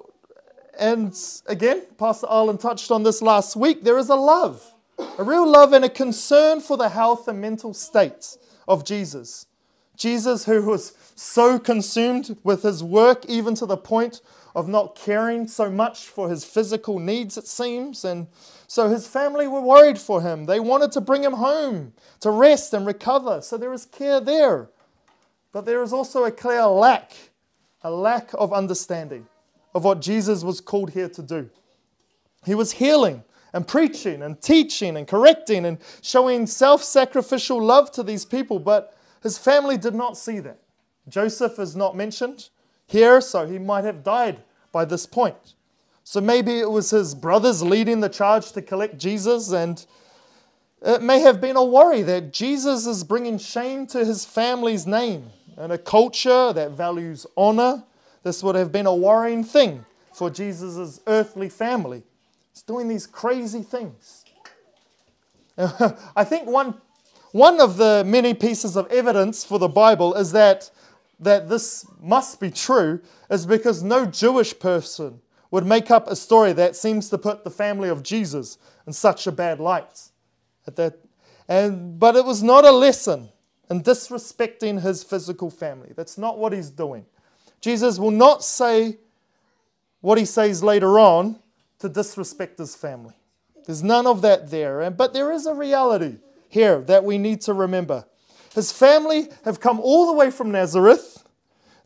and 0.78 1.16
again, 1.48 1.84
Pastor 1.98 2.28
Arlen 2.28 2.58
touched 2.58 2.92
on 2.92 3.04
this 3.04 3.22
last 3.22 3.56
week. 3.56 3.84
There 3.84 3.98
is 3.98 4.10
a 4.10 4.16
love, 4.16 4.74
a 5.18 5.24
real 5.24 5.48
love 5.50 5.72
and 5.74 5.86
a 5.86 5.90
concern 5.90 6.60
for 6.60 6.76
the 6.76 6.90
health 6.90 7.28
and 7.28 7.40
mental 7.40 7.74
state 7.74 8.38
of 8.68 8.84
Jesus. 8.84 9.46
Jesus, 10.04 10.44
who 10.44 10.62
was 10.64 10.94
so 11.16 11.58
consumed 11.58 12.38
with 12.44 12.64
his 12.64 12.84
work, 12.84 13.26
even 13.30 13.56
to 13.56 13.66
the 13.66 13.78
point 13.78 14.20
of 14.54 14.68
not 14.68 14.96
caring 14.98 15.48
so 15.48 15.72
much 15.72 16.08
for 16.08 16.30
his 16.30 16.44
physical 16.44 17.00
needs, 17.00 17.38
it 17.38 17.48
seems. 17.48 18.04
And 18.04 18.28
so 18.68 18.90
his 18.90 19.08
family 19.08 19.48
were 19.48 19.62
worried 19.62 19.98
for 19.98 20.22
him. 20.22 20.44
They 20.44 20.60
wanted 20.60 20.92
to 20.92 21.02
bring 21.02 21.24
him 21.24 21.32
home 21.32 21.94
to 22.20 22.32
rest 22.32 22.74
and 22.74 22.86
recover. 22.86 23.40
So 23.42 23.56
there 23.56 23.72
is 23.72 23.86
care 23.86 24.20
there. 24.20 24.68
But 25.54 25.66
there 25.66 25.82
is 25.82 25.94
also 25.94 26.26
a 26.26 26.32
clear 26.32 26.66
lack, 26.66 27.14
a 27.82 27.90
lack 27.90 28.32
of 28.34 28.52
understanding 28.52 29.26
of 29.74 29.86
what 29.86 30.02
Jesus 30.02 30.44
was 30.44 30.60
called 30.60 30.90
here 30.90 31.08
to 31.08 31.22
do. 31.24 31.50
He 32.46 32.56
was 32.56 32.74
healing 32.74 33.24
and 33.54 33.66
preaching 33.66 34.22
and 34.22 34.42
teaching 34.42 34.98
and 34.98 35.08
correcting 35.08 35.66
and 35.66 35.78
showing 36.02 36.46
self 36.46 36.84
sacrificial 36.84 37.64
love 37.64 37.90
to 37.92 38.04
these 38.04 38.26
people, 38.26 38.60
but 38.60 38.93
his 39.24 39.38
family 39.38 39.78
did 39.78 39.96
not 39.96 40.18
see 40.18 40.40
that. 40.40 40.60
Joseph 41.08 41.58
is 41.58 41.76
not 41.76 41.96
mentioned 41.96 42.50
here, 42.86 43.20
so 43.22 43.48
he 43.48 43.58
might 43.58 43.86
have 43.86 44.04
died 44.04 44.44
by 44.72 44.86
this 44.86 45.06
point. 45.06 45.56
So 46.04 46.20
maybe 46.22 46.60
it 46.60 46.70
was 46.70 46.92
his 46.92 47.16
brothers 47.16 47.64
leading 47.64 48.02
the 48.02 48.10
charge 48.10 48.52
to 48.52 48.62
collect 48.62 48.98
Jesus, 48.98 49.52
and 49.52 49.84
it 50.82 51.02
may 51.02 51.22
have 51.22 51.40
been 51.40 51.56
a 51.56 51.64
worry 51.64 52.02
that 52.02 52.34
Jesus 52.34 52.86
is 52.86 53.04
bringing 53.04 53.38
shame 53.38 53.88
to 53.88 54.04
his 54.04 54.26
family's 54.26 54.86
name 54.86 55.30
and 55.58 55.72
a 55.72 55.78
culture 55.78 56.52
that 56.52 56.72
values 56.72 57.26
honor 57.38 57.84
this 58.24 58.42
would 58.42 58.56
have 58.56 58.72
been 58.72 58.86
a 58.86 58.96
worrying 58.96 59.44
thing 59.44 59.86
for 60.14 60.30
Jesus' 60.30 61.00
earthly 61.08 61.50
family. 61.50 62.04
He's 62.54 62.64
doing 62.64 62.88
these 62.88 63.06
crazy 63.06 63.62
things. 63.62 64.26
I 65.58 66.24
think 66.24 66.48
one, 66.48 66.76
one 67.34 67.60
of 67.60 67.78
the 67.78 68.04
many 68.06 68.36
pieces 68.36 68.78
of 68.78 68.90
evidence 68.92 69.44
for 69.44 69.58
the 69.58 69.68
Bible 69.68 70.14
is 70.14 70.32
that, 70.34 70.70
that 71.20 71.50
this 71.50 71.84
must 72.00 72.40
be 72.40 72.52
true, 72.52 73.02
is 73.30 73.48
because 73.48 73.82
no 73.82 74.06
Jewish 74.06 74.58
person 74.58 75.20
would 75.50 75.66
make 75.66 75.90
up 75.90 76.08
a 76.08 76.16
story 76.16 76.54
that 76.54 76.76
seems 76.76 77.10
to 77.10 77.18
put 77.18 77.44
the 77.44 77.50
family 77.50 77.90
of 77.90 78.04
Jesus 78.04 78.60
in 78.86 78.94
such 78.94 79.26
a 79.26 79.32
bad 79.32 79.60
light. 79.60 80.10
At 80.68 80.76
that, 80.76 81.00
and, 81.48 82.00
but 82.00 82.16
it 82.16 82.24
was 82.24 82.44
not 82.44 82.66
a 82.66 82.72
lesson 82.72 83.30
in 83.68 83.82
disrespecting 83.82 84.84
his 84.84 85.04
physical 85.04 85.50
family. 85.50 85.92
That's 85.96 86.20
not 86.20 86.38
what 86.38 86.54
he's 86.54 86.70
doing. 86.70 87.04
Jesus 87.62 87.98
will 87.98 88.12
not 88.12 88.44
say 88.44 89.00
what 90.02 90.20
he 90.20 90.26
says 90.26 90.64
later 90.64 91.00
on 91.00 91.40
to 91.80 91.90
disrespect 91.90 92.60
his 92.60 92.76
family. 92.76 93.16
There's 93.66 93.82
none 93.82 94.06
of 94.06 94.22
that 94.22 94.52
there. 94.52 94.88
But 94.92 95.14
there 95.14 95.32
is 95.32 95.48
a 95.48 95.56
reality 95.56 96.18
here 96.54 96.82
that 96.82 97.04
we 97.04 97.18
need 97.18 97.42
to 97.42 97.54
remember. 97.54 98.06
His 98.54 98.72
family 98.72 99.28
have 99.44 99.60
come 99.60 99.80
all 99.80 100.06
the 100.06 100.14
way 100.14 100.30
from 100.30 100.52
Nazareth 100.52 101.24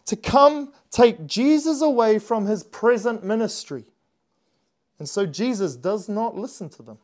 to 0.05 0.15
come 0.17 0.74
take 0.91 1.25
Jesus 1.25 1.81
away 1.81 2.19
from 2.19 2.45
his 2.45 2.63
present 2.63 3.24
ministry. 3.24 3.86
And 5.00 5.07
so 5.07 5.25
Jesus 5.25 5.75
does 5.77 6.09
not 6.09 6.36
listen 6.36 6.69
to 6.69 6.83
them. 6.83 6.97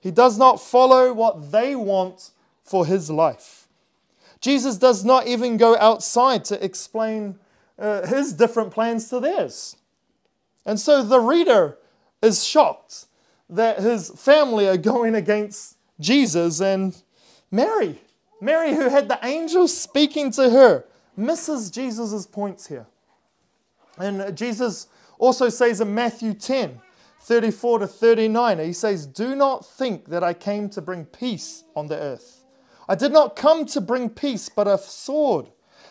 He 0.00 0.10
does 0.10 0.38
not 0.38 0.60
follow 0.60 1.12
what 1.12 1.52
they 1.52 1.76
want 1.76 2.30
for 2.62 2.86
his 2.86 3.10
life. 3.10 3.68
Jesus 4.40 4.76
does 4.76 5.04
not 5.04 5.26
even 5.26 5.58
go 5.58 5.76
outside 5.76 6.44
to 6.46 6.64
explain 6.64 7.38
uh, 7.78 8.06
his 8.06 8.32
different 8.32 8.70
plans 8.70 9.08
to 9.10 9.20
theirs. 9.20 9.76
And 10.64 10.80
so 10.80 11.02
the 11.02 11.20
reader 11.20 11.78
is 12.22 12.44
shocked 12.44 13.06
that 13.50 13.80
his 13.80 14.10
family 14.10 14.66
are 14.66 14.78
going 14.78 15.14
against 15.24 15.76
Jesus 16.00 16.60
and 16.60 16.96
Mary. 17.50 18.00
Mary, 18.40 18.74
who 18.74 18.88
had 18.88 19.08
the 19.08 19.18
angel 19.22 19.68
speaking 19.68 20.30
to 20.32 20.50
her, 20.50 20.84
misses 21.16 21.70
Jesus' 21.70 22.26
points 22.26 22.66
here. 22.66 22.86
And 23.98 24.36
Jesus 24.36 24.88
also 25.18 25.48
says 25.48 25.80
in 25.80 25.94
Matthew 25.94 26.34
10, 26.34 26.80
34 27.20 27.78
to 27.80 27.86
39, 27.86 28.58
he 28.58 28.72
says, 28.72 29.06
Do 29.06 29.34
not 29.34 29.64
think 29.64 30.06
that 30.06 30.24
I 30.24 30.34
came 30.34 30.68
to 30.70 30.82
bring 30.82 31.04
peace 31.04 31.64
on 31.76 31.86
the 31.86 31.98
earth. 31.98 32.44
I 32.88 32.96
did 32.96 33.12
not 33.12 33.36
come 33.36 33.64
to 33.66 33.80
bring 33.80 34.10
peace, 34.10 34.48
but 34.48 34.68
a 34.68 34.76
sword. 34.76 35.46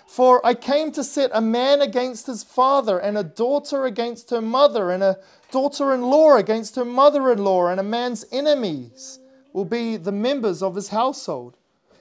For 0.06 0.46
I 0.46 0.54
came 0.54 0.92
to 0.92 1.04
set 1.04 1.32
a 1.34 1.42
man 1.42 1.82
against 1.82 2.28
his 2.28 2.44
father, 2.44 3.00
and 3.00 3.18
a 3.18 3.24
daughter 3.24 3.86
against 3.86 4.30
her 4.30 4.42
mother, 4.42 4.92
and 4.92 5.02
a 5.02 5.18
daughter 5.50 5.94
in 5.94 6.04
law 6.04 6.36
against 6.36 6.76
her 6.76 6.86
mother 6.86 7.32
in 7.32 7.40
law, 7.40 7.68
and 7.68 7.80
a 7.80 7.84
man's 7.84 8.26
enemies 8.32 9.20
will 9.54 9.66
be 9.66 9.96
the 9.96 10.12
members 10.12 10.62
of 10.62 10.76
his 10.76 10.90
household. 10.90 11.56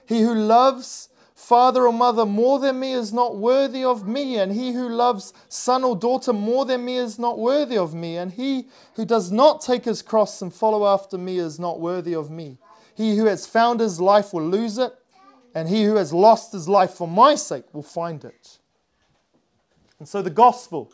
He 0.07 0.23
who 0.23 0.35
loves 0.35 1.09
father 1.35 1.87
or 1.87 1.93
mother 1.93 2.27
more 2.27 2.59
than 2.59 2.81
me 2.81 2.93
is 2.93 3.13
not 3.13 3.37
worthy 3.37 3.85
of 3.85 4.07
me, 4.07 4.39
and 4.39 4.53
he 4.53 4.73
who 4.73 4.89
loves 4.89 5.33
son 5.49 5.85
or 5.85 5.95
daughter 5.95 6.33
more 6.33 6.65
than 6.65 6.85
me 6.85 6.97
is 6.97 7.19
not 7.19 7.39
worthy 7.39 7.77
of 7.77 7.95
me, 7.95 8.17
and 8.17 8.33
he 8.33 8.69
who 8.95 9.05
does 9.05 9.31
not 9.31 9.61
take 9.61 9.85
his 9.85 10.03
cross 10.03 10.43
and 10.43 10.53
follow 10.53 10.87
after 10.87 11.19
me 11.19 11.39
is 11.39 11.61
not 11.61 11.79
worthy 11.79 12.15
of 12.15 12.31
me. 12.31 12.59
He 12.95 13.17
who 13.17 13.27
has 13.27 13.47
found 13.47 13.81
his 13.81 14.01
life 14.01 14.33
will 14.33 14.47
lose 14.47 14.79
it 14.79 14.93
and 15.55 15.69
he 15.69 15.85
who 15.85 15.97
has 15.97 16.13
lost 16.13 16.53
his 16.53 16.69
life 16.69 16.93
for 16.93 17.09
my 17.09 17.35
sake 17.35 17.65
will 17.73 17.83
find 17.83 18.25
it. 18.25 18.59
And 19.99 20.09
so 20.09 20.23
the 20.23 20.31
gospel, 20.31 20.93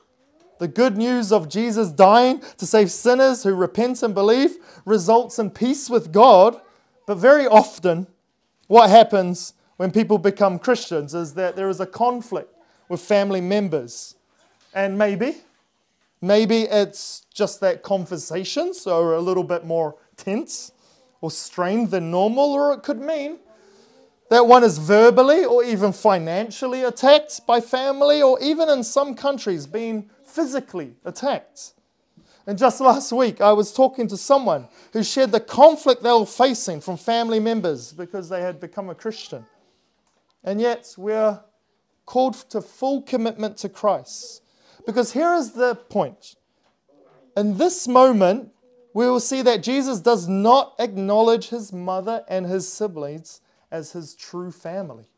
the 0.59 0.69
good 0.69 0.97
news 0.97 1.33
of 1.33 1.49
Jesus 1.49 1.91
dying 1.91 2.43
to 2.57 2.67
save 2.67 2.91
sinners 2.91 3.43
who 3.43 3.55
repent 3.55 4.03
and 4.03 4.15
believe, 4.15 4.57
results 4.85 5.39
in 5.39 5.51
peace 5.51 5.89
with 5.89 6.13
God. 6.13 6.61
But 7.07 7.17
very 7.17 7.47
often, 7.47 8.07
what 8.67 8.91
happens 8.91 9.55
when 9.77 9.91
people 9.91 10.19
become 10.19 10.59
Christians 10.59 11.15
is 11.15 11.35
that 11.35 11.57
there 11.57 11.69
is 11.69 11.81
a 11.81 11.87
conflict 11.87 12.55
with 12.89 13.01
family 13.01 13.41
members. 13.41 14.17
And 14.75 14.99
maybe, 14.99 15.37
maybe 16.21 16.63
it's 16.63 17.27
just 17.33 17.61
that 17.61 17.83
conversations 17.83 18.87
are 18.87 19.15
a 19.15 19.21
little 19.21 19.45
bit 19.45 19.65
more 19.65 19.97
tense 20.17 20.73
or 21.21 21.31
strained 21.31 21.91
than 21.91 22.11
normal, 22.11 22.53
or 22.53 22.73
it 22.73 22.83
could 22.83 23.01
mean 23.01 23.39
that 24.31 24.47
one 24.47 24.63
is 24.63 24.79
verbally 24.79 25.45
or 25.45 25.65
even 25.65 25.93
financially 25.93 26.83
attacked 26.83 27.41
by 27.47 27.61
family, 27.61 28.21
or 28.21 28.39
even 28.41 28.69
in 28.69 28.85
some 28.85 29.15
countries 29.15 29.67
being 29.67 30.11
physically 30.39 30.95
attacked. 31.05 31.73
And 32.47 32.57
just 32.57 32.81
last 32.81 33.11
week, 33.11 33.41
I 33.41 33.53
was 33.53 33.73
talking 33.73 34.07
to 34.07 34.17
someone 34.17 34.69
who 34.93 35.03
shared 35.03 35.33
the 35.33 35.41
conflict 35.41 36.05
they 36.05 36.13
were 36.13 36.25
facing 36.25 36.81
from 36.81 36.97
family 36.97 37.41
members 37.41 37.93
because 37.93 38.29
they 38.29 38.41
had 38.41 38.61
become 38.61 38.89
a 38.89 38.95
Christian. 38.95 39.45
And 40.45 40.61
yet, 40.61 40.95
we're 40.97 41.41
called 42.07 42.35
to 42.51 42.61
full 42.61 43.03
commitment 43.03 43.57
to 43.59 43.69
Christ. 43.69 44.43
Because 44.87 45.13
here 45.13 45.35
is 45.35 45.51
the 45.51 45.75
point. 45.75 46.37
In 47.37 47.59
this 47.59 47.89
moment, 47.89 48.53
we 48.95 49.07
will 49.07 49.21
see 49.21 49.43
that 49.43 49.65
Jesus 49.65 49.99
does 49.99 50.29
not 50.29 50.77
acknowledge 50.79 51.49
his 51.49 51.73
mother 51.73 52.25
and 52.29 52.47
his 52.47 52.73
siblings 52.73 53.41
as 53.73 53.91
his 53.91 54.15
true 54.15 54.53
family. 54.53 55.09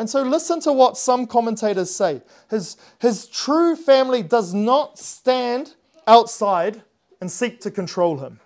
And 0.00 0.08
so, 0.08 0.22
listen 0.22 0.60
to 0.60 0.72
what 0.72 0.96
some 0.96 1.26
commentators 1.26 1.94
say. 1.94 2.22
His, 2.48 2.78
his 3.00 3.26
true 3.26 3.76
family 3.76 4.22
does 4.22 4.54
not 4.54 4.98
stand 4.98 5.74
outside 6.06 6.80
and 7.20 7.30
seek 7.30 7.60
to 7.60 7.70
control 7.70 8.16
him. 8.16 8.40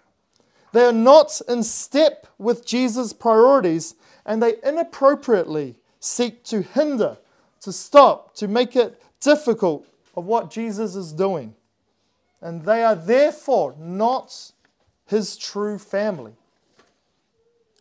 They 0.72 0.84
are 0.84 0.90
not 0.90 1.40
in 1.48 1.62
step 1.62 2.26
with 2.38 2.66
Jesus' 2.66 3.12
priorities, 3.12 3.94
and 4.26 4.42
they 4.42 4.54
inappropriately 4.64 5.76
seek 6.00 6.42
to 6.46 6.62
hinder, 6.62 7.18
to 7.60 7.72
stop, 7.72 8.34
to 8.34 8.48
make 8.48 8.74
it 8.74 9.00
difficult 9.20 9.86
of 10.16 10.24
what 10.24 10.50
Jesus 10.50 10.96
is 10.96 11.12
doing. 11.12 11.54
and 12.40 12.64
they 12.64 12.82
are 12.82 12.96
therefore 12.96 13.76
not 13.78 14.50
his 15.06 15.36
true 15.36 15.78
family. 15.78 16.34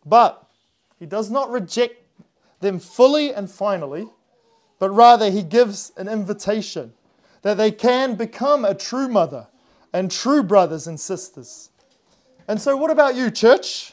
But 0.06 0.48
he 1.00 1.06
does 1.06 1.28
not 1.28 1.50
reject 1.50 2.03
them 2.64 2.80
fully 2.80 3.32
and 3.32 3.50
finally, 3.50 4.08
but 4.78 4.90
rather 4.90 5.30
he 5.30 5.42
gives 5.42 5.92
an 5.96 6.08
invitation 6.08 6.92
that 7.42 7.56
they 7.56 7.70
can 7.70 8.16
become 8.16 8.64
a 8.64 8.74
true 8.74 9.08
mother 9.08 9.46
and 9.92 10.10
true 10.10 10.42
brothers 10.42 10.86
and 10.86 10.98
sisters. 10.98 11.70
And 12.48 12.60
so, 12.60 12.76
what 12.76 12.90
about 12.90 13.14
you, 13.14 13.30
church? 13.30 13.92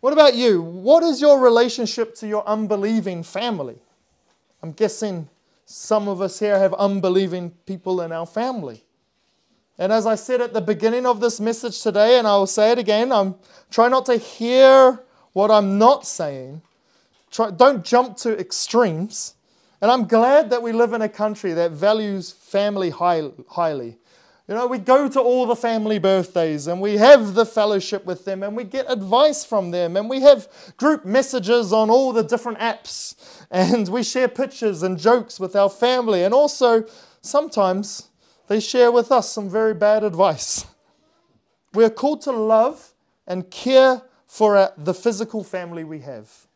What 0.00 0.12
about 0.12 0.34
you? 0.34 0.62
What 0.62 1.02
is 1.02 1.20
your 1.20 1.40
relationship 1.40 2.14
to 2.16 2.26
your 2.26 2.46
unbelieving 2.46 3.22
family? 3.22 3.78
I'm 4.62 4.72
guessing 4.72 5.28
some 5.64 6.08
of 6.08 6.20
us 6.20 6.38
here 6.38 6.58
have 6.58 6.74
unbelieving 6.74 7.50
people 7.66 8.00
in 8.00 8.12
our 8.12 8.26
family. 8.26 8.84
And 9.78 9.92
as 9.92 10.06
I 10.06 10.14
said 10.14 10.40
at 10.40 10.52
the 10.52 10.60
beginning 10.60 11.06
of 11.06 11.20
this 11.20 11.40
message 11.40 11.82
today, 11.82 12.18
and 12.18 12.26
I 12.26 12.36
will 12.36 12.46
say 12.46 12.72
it 12.72 12.78
again, 12.78 13.12
I'm 13.12 13.36
trying 13.70 13.92
not 13.92 14.06
to 14.06 14.16
hear 14.16 15.02
what 15.32 15.50
I'm 15.50 15.78
not 15.78 16.06
saying. 16.06 16.62
Try, 17.30 17.50
don't 17.50 17.84
jump 17.84 18.16
to 18.18 18.38
extremes. 18.38 19.34
And 19.80 19.90
I'm 19.90 20.06
glad 20.06 20.50
that 20.50 20.62
we 20.62 20.72
live 20.72 20.92
in 20.92 21.02
a 21.02 21.08
country 21.08 21.52
that 21.54 21.70
values 21.70 22.30
family 22.30 22.90
high, 22.90 23.30
highly. 23.48 23.96
You 24.46 24.56
know, 24.56 24.66
we 24.66 24.78
go 24.78 25.08
to 25.08 25.20
all 25.20 25.46
the 25.46 25.54
family 25.54 26.00
birthdays 26.00 26.66
and 26.66 26.80
we 26.80 26.96
have 26.96 27.34
the 27.34 27.46
fellowship 27.46 28.04
with 28.04 28.24
them 28.24 28.42
and 28.42 28.56
we 28.56 28.64
get 28.64 28.90
advice 28.90 29.44
from 29.44 29.70
them 29.70 29.96
and 29.96 30.10
we 30.10 30.22
have 30.22 30.48
group 30.76 31.04
messages 31.04 31.72
on 31.72 31.88
all 31.88 32.12
the 32.12 32.24
different 32.24 32.58
apps 32.58 33.14
and 33.50 33.88
we 33.88 34.02
share 34.02 34.26
pictures 34.26 34.82
and 34.82 34.98
jokes 34.98 35.38
with 35.38 35.54
our 35.54 35.70
family. 35.70 36.24
And 36.24 36.34
also, 36.34 36.84
sometimes 37.22 38.08
they 38.48 38.58
share 38.58 38.90
with 38.90 39.12
us 39.12 39.30
some 39.30 39.48
very 39.48 39.72
bad 39.72 40.02
advice. 40.02 40.66
We're 41.72 41.90
called 41.90 42.22
to 42.22 42.32
love 42.32 42.92
and 43.28 43.48
care 43.48 44.02
for 44.26 44.56
uh, 44.56 44.70
the 44.76 44.94
physical 44.94 45.44
family 45.44 45.84
we 45.84 46.00
have. 46.00 46.48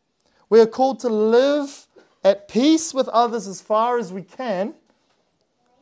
We 0.49 0.61
are 0.61 0.67
called 0.67 1.01
to 1.01 1.09
live 1.09 1.87
at 2.23 2.49
peace 2.49 2.95
with 2.95 3.09
others 3.09 3.47
as 3.47 3.61
far 3.61 3.99
as 3.99 4.13
we 4.13 4.23
can 4.23 4.75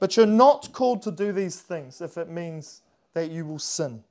but 0.03 0.17
you're 0.17 0.27
not 0.27 0.73
called 0.73 1.01
to 1.03 1.13
do 1.13 1.31
these 1.31 1.61
things 1.61 2.01
if 2.01 2.19
it 2.19 2.29
means 2.29 2.83
that 3.15 3.31
you 3.31 3.47
will 3.47 3.61
sin. 3.61 4.03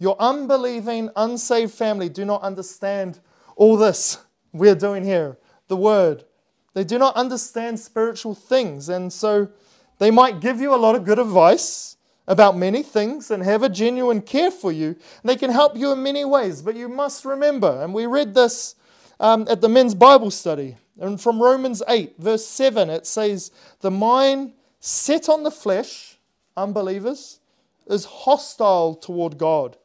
Your 0.00 0.16
unbelieving, 0.18 1.10
unsaved 1.14 1.74
family 1.74 2.08
do 2.08 2.24
not 2.24 2.40
understand 2.40 3.20
all 3.54 3.76
this 3.76 4.16
we're 4.54 4.74
doing 4.74 5.04
here, 5.04 5.36
the 5.68 5.76
word. 5.76 6.24
They 6.72 6.82
do 6.82 6.96
not 6.98 7.14
understand 7.14 7.78
spiritual 7.78 8.34
things. 8.34 8.88
And 8.88 9.12
so 9.12 9.50
they 9.98 10.10
might 10.10 10.40
give 10.40 10.62
you 10.62 10.74
a 10.74 10.80
lot 10.80 10.94
of 10.94 11.04
good 11.04 11.18
advice 11.18 11.98
about 12.26 12.56
many 12.56 12.82
things 12.82 13.30
and 13.30 13.42
have 13.42 13.62
a 13.62 13.68
genuine 13.68 14.22
care 14.22 14.50
for 14.50 14.72
you. 14.72 14.96
They 15.22 15.36
can 15.36 15.50
help 15.50 15.76
you 15.76 15.92
in 15.92 16.02
many 16.02 16.24
ways. 16.24 16.62
But 16.62 16.74
you 16.74 16.88
must 16.88 17.26
remember, 17.26 17.82
and 17.82 17.92
we 17.92 18.06
read 18.06 18.32
this 18.32 18.76
um, 19.20 19.46
at 19.48 19.60
the 19.60 19.68
men's 19.68 19.94
Bible 19.94 20.30
study, 20.30 20.76
and 21.00 21.20
from 21.20 21.42
Romans 21.42 21.82
8, 21.88 22.14
verse 22.18 22.46
7, 22.46 22.90
it 22.90 23.06
says, 23.06 23.50
The 23.80 23.90
mind 23.90 24.52
set 24.80 25.28
on 25.28 25.42
the 25.42 25.50
flesh, 25.50 26.18
unbelievers, 26.56 27.40
is 27.86 28.04
hostile 28.04 28.94
toward 28.94 29.38
God. 29.38 29.76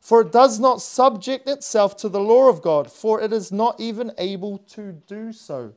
For 0.00 0.20
it 0.20 0.32
does 0.32 0.60
not 0.60 0.80
subject 0.82 1.48
itself 1.48 1.96
to 1.98 2.08
the 2.08 2.20
law 2.20 2.48
of 2.48 2.62
God, 2.62 2.90
for 2.90 3.20
it 3.20 3.32
is 3.32 3.50
not 3.50 3.80
even 3.80 4.12
able 4.18 4.58
to 4.58 4.92
do 4.92 5.32
so. 5.32 5.74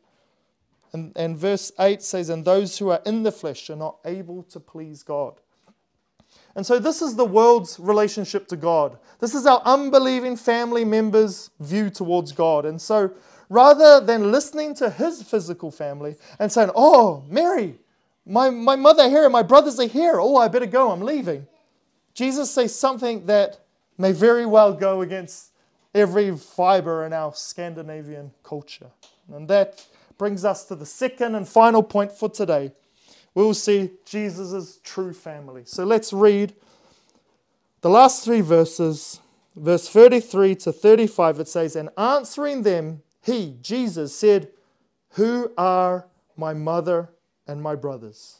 And, 0.94 1.14
and 1.16 1.38
verse 1.38 1.72
8 1.80 2.02
says, 2.02 2.30
And 2.30 2.46
those 2.46 2.78
who 2.78 2.90
are 2.90 3.02
in 3.06 3.24
the 3.24 3.32
flesh 3.32 3.70
are 3.70 3.76
not 3.76 3.98
able 4.06 4.44
to 4.44 4.60
please 4.60 5.04
God. 5.04 5.40
And 6.56 6.66
so, 6.66 6.80
this 6.80 7.02
is 7.02 7.16
the 7.16 7.26
world's 7.26 7.80
relationship 7.80 8.48
to 8.48 8.56
God. 8.56 8.98
This 9.20 9.36
is 9.36 9.46
our 9.46 9.62
unbelieving 9.66 10.36
family 10.36 10.84
members' 10.84 11.52
view 11.60 11.90
towards 11.90 12.32
God. 12.32 12.66
And 12.66 12.82
so, 12.82 13.12
rather 13.50 14.00
than 14.04 14.32
listening 14.32 14.74
to 14.76 14.90
his 14.90 15.24
physical 15.24 15.72
family 15.72 16.16
and 16.40 16.52
saying, 16.52 16.72
Oh, 16.76 17.24
Mary, 17.30 17.76
my, 18.26 18.50
my 18.50 18.76
mother 18.76 19.10
here, 19.10 19.24
and 19.24 19.34
my 19.34 19.44
brothers 19.44 19.80
are 19.80 19.88
here. 19.88 20.20
Oh, 20.20 20.38
I 20.38 20.48
better 20.48 20.66
go. 20.66 20.92
I'm 20.92 21.02
leaving. 21.02 21.48
Jesus 22.14 22.52
says 22.52 22.76
something 22.76 23.26
that 23.26 23.60
may 23.98 24.12
very 24.12 24.46
well 24.46 24.74
go 24.74 25.02
against 25.02 25.52
every 25.94 26.36
fiber 26.36 27.06
in 27.06 27.14
our 27.14 27.34
Scandinavian 27.34 28.32
culture. 28.44 28.92
And 29.32 29.48
that 29.48 29.86
brings 30.18 30.46
us 30.46 30.66
to 30.66 30.76
the 30.76 30.86
second 30.86 31.36
and 31.36 31.48
final 31.48 31.82
point 31.82 32.12
for 32.12 32.30
today. 32.30 32.72
We'll 33.40 33.54
see 33.54 33.92
Jesus' 34.04 34.82
true 34.84 35.14
family. 35.14 35.62
So 35.64 35.86
let's 35.86 36.12
read 36.12 36.56
the 37.80 37.90
last 37.90 38.26
three 38.26 38.42
verses, 38.42 39.22
verse 39.56 39.88
33 39.88 40.56
to 40.56 40.74
35. 40.74 41.40
It 41.40 41.48
says, 41.48 41.78
And 41.78 41.88
answering 41.98 42.64
them, 42.64 43.02
he, 43.22 43.56
Jesus, 43.62 44.14
said, 44.14 44.50
Who 45.12 45.54
are 45.58 46.10
my 46.36 46.54
mother 46.54 47.12
and 47.48 47.62
my 47.62 47.76
brothers. 47.76 48.40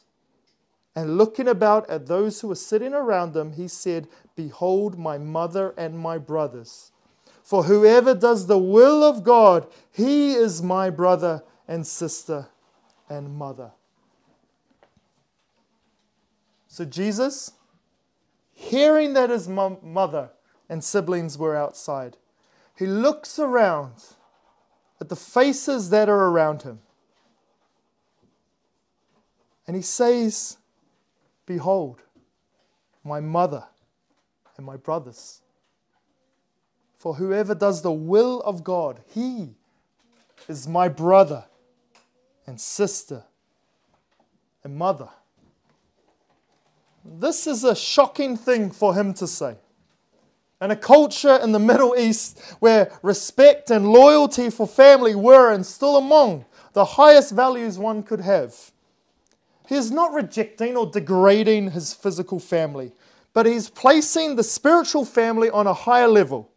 And 0.94 1.16
looking 1.16 1.48
about 1.48 1.88
at 1.88 2.04
those 2.04 2.42
who 2.42 2.48
were 2.48 2.54
sitting 2.54 2.92
around 2.92 3.32
them, 3.32 3.54
he 3.54 3.68
said, 3.68 4.06
Behold, 4.36 4.98
my 4.98 5.16
mother 5.16 5.72
and 5.78 5.98
my 5.98 6.18
brothers. 6.18 6.92
For 7.42 7.62
whoever 7.62 8.14
does 8.14 8.48
the 8.48 8.58
will 8.58 9.02
of 9.02 9.24
God, 9.24 9.66
he 9.90 10.34
is 10.34 10.62
my 10.62 10.90
brother 10.90 11.42
and 11.66 11.86
sister 11.86 12.48
and 13.08 13.34
mother. 13.34 13.70
So 16.80 16.86
Jesus, 16.86 17.52
hearing 18.54 19.12
that 19.12 19.28
his 19.28 19.46
mother 19.46 20.30
and 20.66 20.82
siblings 20.82 21.36
were 21.36 21.54
outside, 21.54 22.16
he 22.74 22.86
looks 22.86 23.38
around 23.38 23.92
at 24.98 25.10
the 25.10 25.14
faces 25.14 25.90
that 25.90 26.08
are 26.08 26.28
around 26.28 26.62
him. 26.62 26.78
And 29.66 29.76
he 29.76 29.82
says, 29.82 30.56
Behold, 31.44 32.00
my 33.04 33.20
mother 33.20 33.64
and 34.56 34.64
my 34.64 34.78
brothers. 34.78 35.42
For 36.96 37.16
whoever 37.16 37.54
does 37.54 37.82
the 37.82 37.92
will 37.92 38.40
of 38.40 38.64
God, 38.64 39.02
he 39.06 39.50
is 40.48 40.66
my 40.66 40.88
brother 40.88 41.44
and 42.46 42.58
sister 42.58 43.24
and 44.64 44.76
mother. 44.76 45.10
This 47.04 47.46
is 47.46 47.64
a 47.64 47.74
shocking 47.74 48.36
thing 48.36 48.70
for 48.70 48.94
him 48.94 49.14
to 49.14 49.26
say. 49.26 49.56
In 50.60 50.70
a 50.70 50.76
culture 50.76 51.36
in 51.36 51.52
the 51.52 51.58
Middle 51.58 51.94
East 51.96 52.38
where 52.60 52.92
respect 53.02 53.70
and 53.70 53.90
loyalty 53.90 54.50
for 54.50 54.66
family 54.66 55.14
were 55.14 55.52
and 55.52 55.64
still 55.64 55.96
among 55.96 56.44
the 56.74 56.84
highest 56.84 57.32
values 57.32 57.78
one 57.78 58.02
could 58.02 58.20
have, 58.20 58.70
he 59.66 59.74
is 59.76 59.90
not 59.90 60.12
rejecting 60.12 60.76
or 60.76 60.90
degrading 60.90 61.70
his 61.70 61.94
physical 61.94 62.38
family, 62.38 62.92
but 63.32 63.46
he's 63.46 63.70
placing 63.70 64.36
the 64.36 64.42
spiritual 64.42 65.04
family 65.04 65.48
on 65.48 65.66
a 65.66 65.72
higher 65.72 66.08
level. 66.08 66.50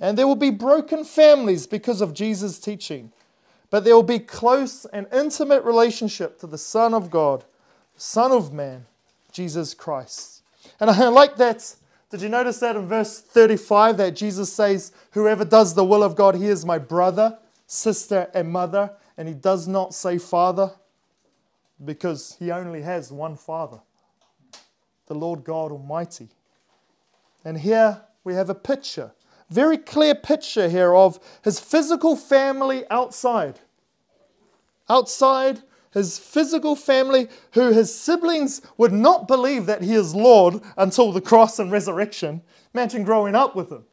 And 0.00 0.16
there 0.16 0.26
will 0.26 0.36
be 0.36 0.50
broken 0.50 1.04
families 1.04 1.66
because 1.66 2.00
of 2.00 2.14
Jesus' 2.14 2.58
teaching, 2.58 3.12
but 3.68 3.84
there 3.84 3.94
will 3.94 4.02
be 4.02 4.20
close 4.20 4.86
and 4.86 5.06
intimate 5.12 5.64
relationship 5.64 6.38
to 6.40 6.46
the 6.46 6.56
Son 6.56 6.94
of 6.94 7.10
God, 7.10 7.44
Son 7.96 8.32
of 8.32 8.52
Man, 8.52 8.86
Jesus 9.32 9.74
Christ. 9.74 10.42
And 10.78 10.90
I 10.90 11.08
like 11.08 11.36
that. 11.36 11.74
Did 12.10 12.22
you 12.22 12.28
notice 12.28 12.58
that 12.60 12.76
in 12.76 12.86
verse 12.86 13.20
35 13.20 13.96
that 13.98 14.16
Jesus 14.16 14.52
says, 14.52 14.92
Whoever 15.12 15.44
does 15.44 15.74
the 15.74 15.84
will 15.84 16.02
of 16.02 16.16
God, 16.16 16.34
he 16.34 16.46
is 16.46 16.64
my 16.64 16.78
brother, 16.78 17.38
sister, 17.66 18.28
and 18.34 18.50
mother, 18.50 18.90
and 19.16 19.28
he 19.28 19.34
does 19.34 19.68
not 19.68 19.94
say 19.94 20.18
father? 20.18 20.72
because 21.84 22.36
he 22.38 22.50
only 22.50 22.82
has 22.82 23.10
one 23.10 23.36
Father, 23.36 23.80
the 25.06 25.14
Lord 25.14 25.44
God 25.44 25.72
Almighty. 25.72 26.28
And 27.44 27.58
here 27.58 28.02
we 28.22 28.34
have 28.34 28.50
a 28.50 28.54
picture, 28.54 29.12
very 29.48 29.78
clear 29.78 30.14
picture 30.14 30.68
here 30.68 30.94
of 30.94 31.18
his 31.42 31.58
physical 31.58 32.16
family 32.16 32.84
outside. 32.90 33.60
Outside, 34.88 35.62
his 35.92 36.18
physical 36.18 36.76
family, 36.76 37.28
who 37.52 37.72
his 37.72 37.94
siblings 37.94 38.62
would 38.76 38.92
not 38.92 39.26
believe 39.26 39.66
that 39.66 39.82
he 39.82 39.94
is 39.94 40.14
Lord 40.14 40.60
until 40.76 41.12
the 41.12 41.20
cross 41.20 41.58
and 41.58 41.72
resurrection. 41.72 42.42
Imagine 42.74 43.02
growing 43.02 43.34
up 43.34 43.56
with 43.56 43.70
him. 43.70 43.84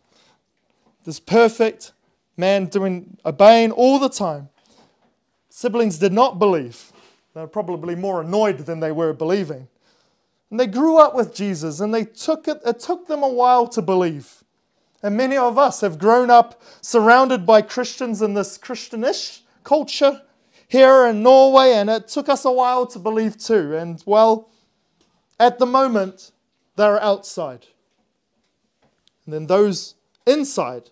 This 1.05 1.19
perfect 1.19 1.93
man 2.35 2.65
doing 2.65 3.17
obeying 3.25 3.71
all 3.71 3.97
the 3.97 4.09
time. 4.09 4.49
Siblings 5.49 5.97
did 5.97 6.13
not 6.13 6.37
believe. 6.37 6.91
They 7.33 7.41
were 7.41 7.47
probably 7.47 7.95
more 7.95 8.21
annoyed 8.21 8.59
than 8.59 8.79
they 8.79 8.91
were 8.91 9.13
believing. 9.13 9.67
And 10.51 10.59
they 10.59 10.67
grew 10.67 10.97
up 10.97 11.15
with 11.15 11.33
Jesus 11.33 11.79
and 11.79 11.93
they 11.93 12.05
took 12.05 12.47
it, 12.47 12.61
it 12.65 12.79
took 12.79 13.07
them 13.07 13.23
a 13.23 13.27
while 13.27 13.67
to 13.69 13.81
believe. 13.81 14.43
And 15.01 15.17
many 15.17 15.37
of 15.37 15.57
us 15.57 15.81
have 15.81 15.99
grown 15.99 16.29
up 16.29 16.61
surrounded 16.81 17.45
by 17.45 17.61
Christians 17.61 18.21
in 18.21 18.33
this 18.33 18.57
Christianish 18.57 19.41
culture 19.63 20.21
here 20.67 21.05
in 21.05 21.23
Norway, 21.23 21.73
and 21.73 21.89
it 21.89 22.07
took 22.07 22.29
us 22.29 22.45
a 22.45 22.51
while 22.51 22.85
to 22.87 22.99
believe 22.99 23.37
too. 23.37 23.75
And 23.75 24.03
well, 24.05 24.49
at 25.39 25.59
the 25.59 25.65
moment, 25.65 26.31
they're 26.75 27.01
outside. 27.01 27.67
And 29.25 29.33
then 29.33 29.47
those 29.47 29.95
inside 30.25 30.89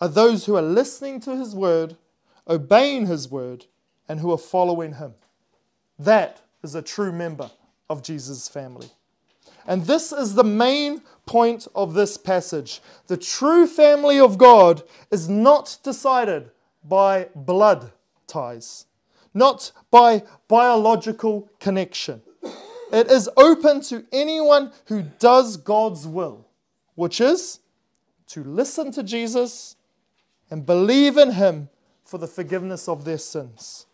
are 0.00 0.08
those 0.08 0.46
who 0.46 0.56
are 0.56 0.62
listening 0.62 1.20
to 1.20 1.36
his 1.36 1.54
word, 1.54 1.96
obeying 2.48 3.06
his 3.06 3.30
word, 3.30 3.66
and 4.08 4.20
who 4.20 4.32
are 4.32 4.38
following 4.38 4.94
him. 4.94 5.14
That 5.98 6.42
is 6.62 6.74
a 6.74 6.82
true 6.82 7.12
member 7.12 7.50
of 7.88 8.02
Jesus' 8.02 8.48
family. 8.48 8.88
And 9.66 9.86
this 9.86 10.12
is 10.12 10.34
the 10.34 10.44
main 10.44 11.02
point 11.26 11.66
of 11.74 11.94
this 11.94 12.16
passage. 12.18 12.82
The 13.06 13.16
true 13.16 13.66
family 13.66 14.20
of 14.20 14.36
God 14.36 14.82
is 15.10 15.28
not 15.28 15.78
decided 15.82 16.50
by 16.86 17.28
blood 17.34 17.92
not 19.32 19.72
by 19.90 20.22
biological 20.48 21.50
connection. 21.58 22.22
It 22.92 23.10
is 23.10 23.28
open 23.36 23.80
to 23.82 24.04
anyone 24.12 24.72
who 24.86 25.02
does 25.18 25.56
God's 25.56 26.06
will, 26.06 26.46
which 26.94 27.20
is 27.20 27.60
to 28.28 28.44
listen 28.44 28.92
to 28.92 29.02
Jesus 29.02 29.76
and 30.50 30.64
believe 30.64 31.16
in 31.16 31.32
Him 31.32 31.68
for 32.04 32.18
the 32.18 32.26
forgiveness 32.26 32.88
of 32.88 33.04
their 33.04 33.18
sins. 33.18 33.86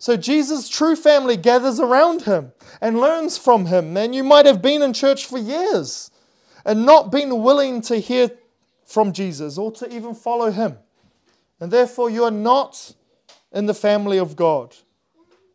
So 0.00 0.16
Jesus' 0.16 0.68
true 0.68 0.96
family 0.96 1.36
gathers 1.36 1.78
around 1.78 2.22
him 2.22 2.52
and 2.80 2.98
learns 2.98 3.36
from 3.36 3.66
him. 3.66 3.94
And 3.98 4.14
you 4.14 4.24
might 4.24 4.46
have 4.46 4.62
been 4.62 4.80
in 4.80 4.94
church 4.94 5.26
for 5.26 5.38
years 5.38 6.10
and 6.64 6.86
not 6.86 7.12
been 7.12 7.42
willing 7.42 7.82
to 7.82 7.98
hear 7.98 8.30
from 8.82 9.12
Jesus 9.12 9.58
or 9.58 9.70
to 9.72 9.94
even 9.94 10.14
follow 10.14 10.50
him. 10.50 10.78
And 11.60 11.70
therefore, 11.70 12.08
you 12.08 12.24
are 12.24 12.30
not 12.30 12.94
in 13.52 13.66
the 13.66 13.74
family 13.74 14.18
of 14.18 14.36
God. 14.36 14.76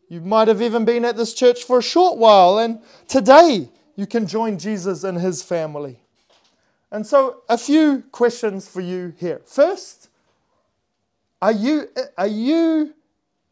You 0.08 0.20
might 0.20 0.48
have 0.48 0.62
even 0.62 0.84
been 0.84 1.04
at 1.04 1.16
this 1.16 1.34
church 1.34 1.64
for 1.64 1.78
a 1.78 1.82
short 1.82 2.18
while, 2.18 2.58
and 2.58 2.80
today 3.08 3.68
you 3.96 4.06
can 4.06 4.26
join 4.26 4.58
Jesus 4.58 5.02
and 5.04 5.18
his 5.18 5.42
family. 5.42 5.98
And 6.90 7.06
so, 7.06 7.42
a 7.48 7.58
few 7.58 8.04
questions 8.12 8.68
for 8.68 8.80
you 8.80 9.12
here. 9.18 9.40
First, 9.44 10.08
are 11.42 11.52
you, 11.52 11.88
are 12.16 12.28
you 12.28 12.94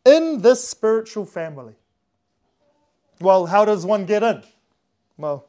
in 0.04 0.42
this 0.42 0.66
spiritual 0.66 1.24
family. 1.24 1.74
Well, 3.20 3.46
how 3.46 3.64
does 3.64 3.86
one 3.86 4.04
get 4.06 4.22
in? 4.22 4.42
Well, 5.16 5.46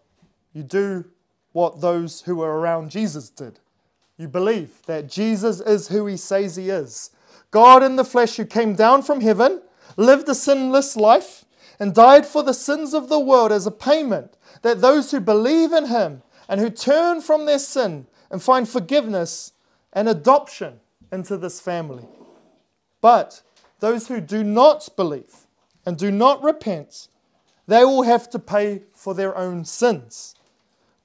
you 0.54 0.64
do 0.64 1.06
what 1.52 1.82
those 1.82 2.22
who 2.22 2.38
were 2.38 2.60
around 2.60 2.92
Jesus 2.92 3.30
did. 3.30 3.60
You 4.18 4.28
believe 4.28 4.82
that 4.86 5.10
Jesus 5.10 5.60
is 5.60 5.90
who 5.90 6.06
he 6.06 6.18
says 6.18 6.56
he 6.56 6.70
is 6.70 7.12
God 7.52 7.84
in 7.84 7.96
the 7.96 8.06
flesh 8.06 8.38
who 8.38 8.46
came 8.46 8.76
down 8.76 9.02
from 9.02 9.22
heaven, 9.22 9.62
lived 9.98 10.28
a 10.30 10.36
sinless 10.36 10.96
life, 10.96 11.46
and 11.80 11.94
died 11.94 12.26
for 12.26 12.44
the 12.44 12.54
sins 12.54 12.94
of 12.94 13.10
the 13.10 13.20
world 13.20 13.52
as 13.52 13.66
a 13.66 13.72
payment 13.72 14.38
that 14.62 14.82
those 14.82 15.12
who 15.12 15.20
believe 15.20 15.72
in 15.72 15.88
him 15.88 16.24
and 16.48 16.60
who 16.60 16.70
turn 16.70 17.22
from 17.22 17.46
their 17.46 17.60
sin 17.60 18.08
and 18.32 18.42
find 18.42 18.68
forgiveness 18.68 19.54
and 19.94 20.08
adoption 20.08 20.80
into 21.12 21.38
this 21.38 21.60
family. 21.60 22.06
But 23.02 23.42
those 23.80 24.08
who 24.08 24.22
do 24.22 24.44
not 24.44 24.90
believe 24.96 25.48
and 25.86 25.98
do 25.98 26.12
not 26.12 26.44
repent, 26.44 27.08
they 27.68 27.84
will 27.84 28.04
have 28.04 28.30
to 28.32 28.40
pay 28.40 28.84
for 28.94 29.14
their 29.14 29.38
own 29.38 29.66
sins. 29.66 30.36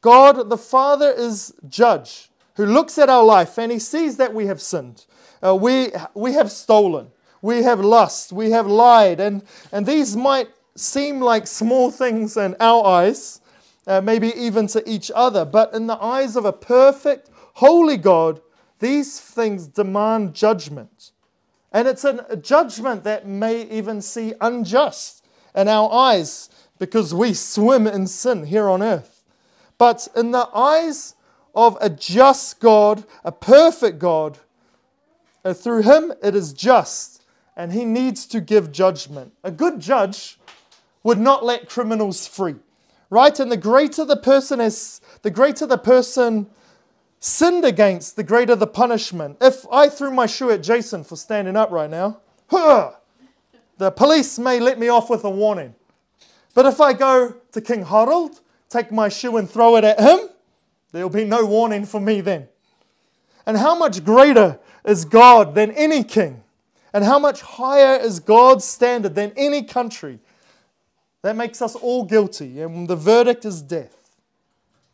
God 0.00 0.48
the 0.48 0.58
Father 0.58 1.10
is 1.10 1.52
judge 1.68 2.30
who 2.56 2.64
looks 2.66 2.98
at 2.98 3.08
our 3.08 3.24
life 3.24 3.58
and 3.58 3.70
he 3.70 3.78
sees 3.78 4.16
that 4.16 4.34
we 4.34 4.46
have 4.46 4.60
sinned. 4.60 5.04
Uh, 5.42 5.54
we, 5.54 5.90
we 6.14 6.32
have 6.32 6.50
stolen, 6.50 7.10
we 7.40 7.62
have 7.62 7.80
lust, 7.80 8.32
we 8.32 8.50
have 8.50 8.66
lied, 8.66 9.20
and, 9.20 9.42
and 9.72 9.86
these 9.86 10.16
might 10.16 10.48
seem 10.76 11.20
like 11.20 11.46
small 11.46 11.90
things 11.90 12.36
in 12.36 12.54
our 12.60 12.84
eyes, 12.84 13.40
uh, 13.86 14.00
maybe 14.00 14.28
even 14.36 14.66
to 14.66 14.88
each 14.88 15.10
other, 15.14 15.44
but 15.44 15.74
in 15.74 15.86
the 15.86 16.02
eyes 16.02 16.36
of 16.36 16.44
a 16.44 16.52
perfect, 16.52 17.30
holy 17.54 17.96
God, 17.96 18.40
these 18.78 19.20
things 19.20 19.66
demand 19.66 20.34
judgment. 20.34 21.12
And 21.72 21.86
it's 21.86 22.04
a 22.04 22.36
judgment 22.36 23.04
that 23.04 23.26
may 23.26 23.62
even 23.68 24.02
seem 24.02 24.34
unjust 24.40 25.24
in 25.54 25.68
our 25.68 25.90
eyes 25.92 26.50
because 26.78 27.14
we 27.14 27.34
swim 27.34 27.86
in 27.86 28.06
sin 28.06 28.44
here 28.44 28.68
on 28.68 28.82
earth. 28.82 29.22
But 29.78 30.08
in 30.16 30.32
the 30.32 30.48
eyes 30.52 31.14
of 31.54 31.78
a 31.80 31.88
just 31.88 32.58
God, 32.58 33.04
a 33.24 33.32
perfect 33.32 33.98
God, 33.98 34.38
uh, 35.44 35.54
through 35.54 35.82
Him 35.82 36.12
it 36.22 36.34
is 36.34 36.52
just 36.52 37.22
and 37.56 37.72
He 37.72 37.84
needs 37.84 38.26
to 38.26 38.40
give 38.40 38.72
judgment. 38.72 39.32
A 39.44 39.50
good 39.50 39.80
judge 39.80 40.38
would 41.02 41.18
not 41.18 41.44
let 41.44 41.68
criminals 41.68 42.26
free, 42.26 42.56
right? 43.08 43.38
And 43.38 43.50
the 43.50 43.56
greater 43.56 44.04
the 44.04 44.16
person 44.16 44.60
is, 44.60 45.00
the 45.22 45.30
greater 45.30 45.66
the 45.66 45.78
person 45.78 46.46
sinned 47.20 47.64
against, 47.64 48.16
the 48.16 48.22
greater 48.22 48.56
the 48.56 48.66
punishment. 48.66 49.36
If 49.40 49.66
I 49.70 49.88
threw 49.88 50.10
my 50.10 50.26
shoe 50.26 50.50
at 50.50 50.62
Jason 50.62 51.04
for 51.04 51.16
standing 51.16 51.56
up 51.56 51.70
right 51.70 51.90
now, 51.90 52.20
the 53.78 53.90
police 53.90 54.38
may 54.38 54.58
let 54.60 54.78
me 54.78 54.88
off 54.88 55.10
with 55.10 55.24
a 55.24 55.30
warning. 55.30 55.74
But 56.54 56.66
if 56.66 56.80
I 56.80 56.92
go 56.92 57.34
to 57.52 57.60
King 57.60 57.84
Harald, 57.84 58.40
take 58.68 58.90
my 58.90 59.08
shoe 59.08 59.36
and 59.36 59.48
throw 59.48 59.76
it 59.76 59.84
at 59.84 60.00
him, 60.00 60.28
there'll 60.92 61.10
be 61.10 61.24
no 61.24 61.44
warning 61.46 61.84
for 61.84 62.00
me 62.00 62.20
then. 62.20 62.48
And 63.46 63.56
how 63.56 63.74
much 63.74 64.04
greater 64.04 64.58
is 64.84 65.04
God 65.04 65.54
than 65.54 65.70
any 65.72 66.04
king? 66.04 66.42
And 66.92 67.04
how 67.04 67.18
much 67.18 67.40
higher 67.42 67.96
is 67.96 68.20
God's 68.20 68.64
standard 68.64 69.14
than 69.14 69.32
any 69.36 69.62
country? 69.62 70.18
That 71.22 71.36
makes 71.36 71.62
us 71.62 71.76
all 71.76 72.04
guilty, 72.04 72.60
and 72.60 72.88
the 72.88 72.96
verdict 72.96 73.44
is 73.44 73.62
death. 73.62 74.10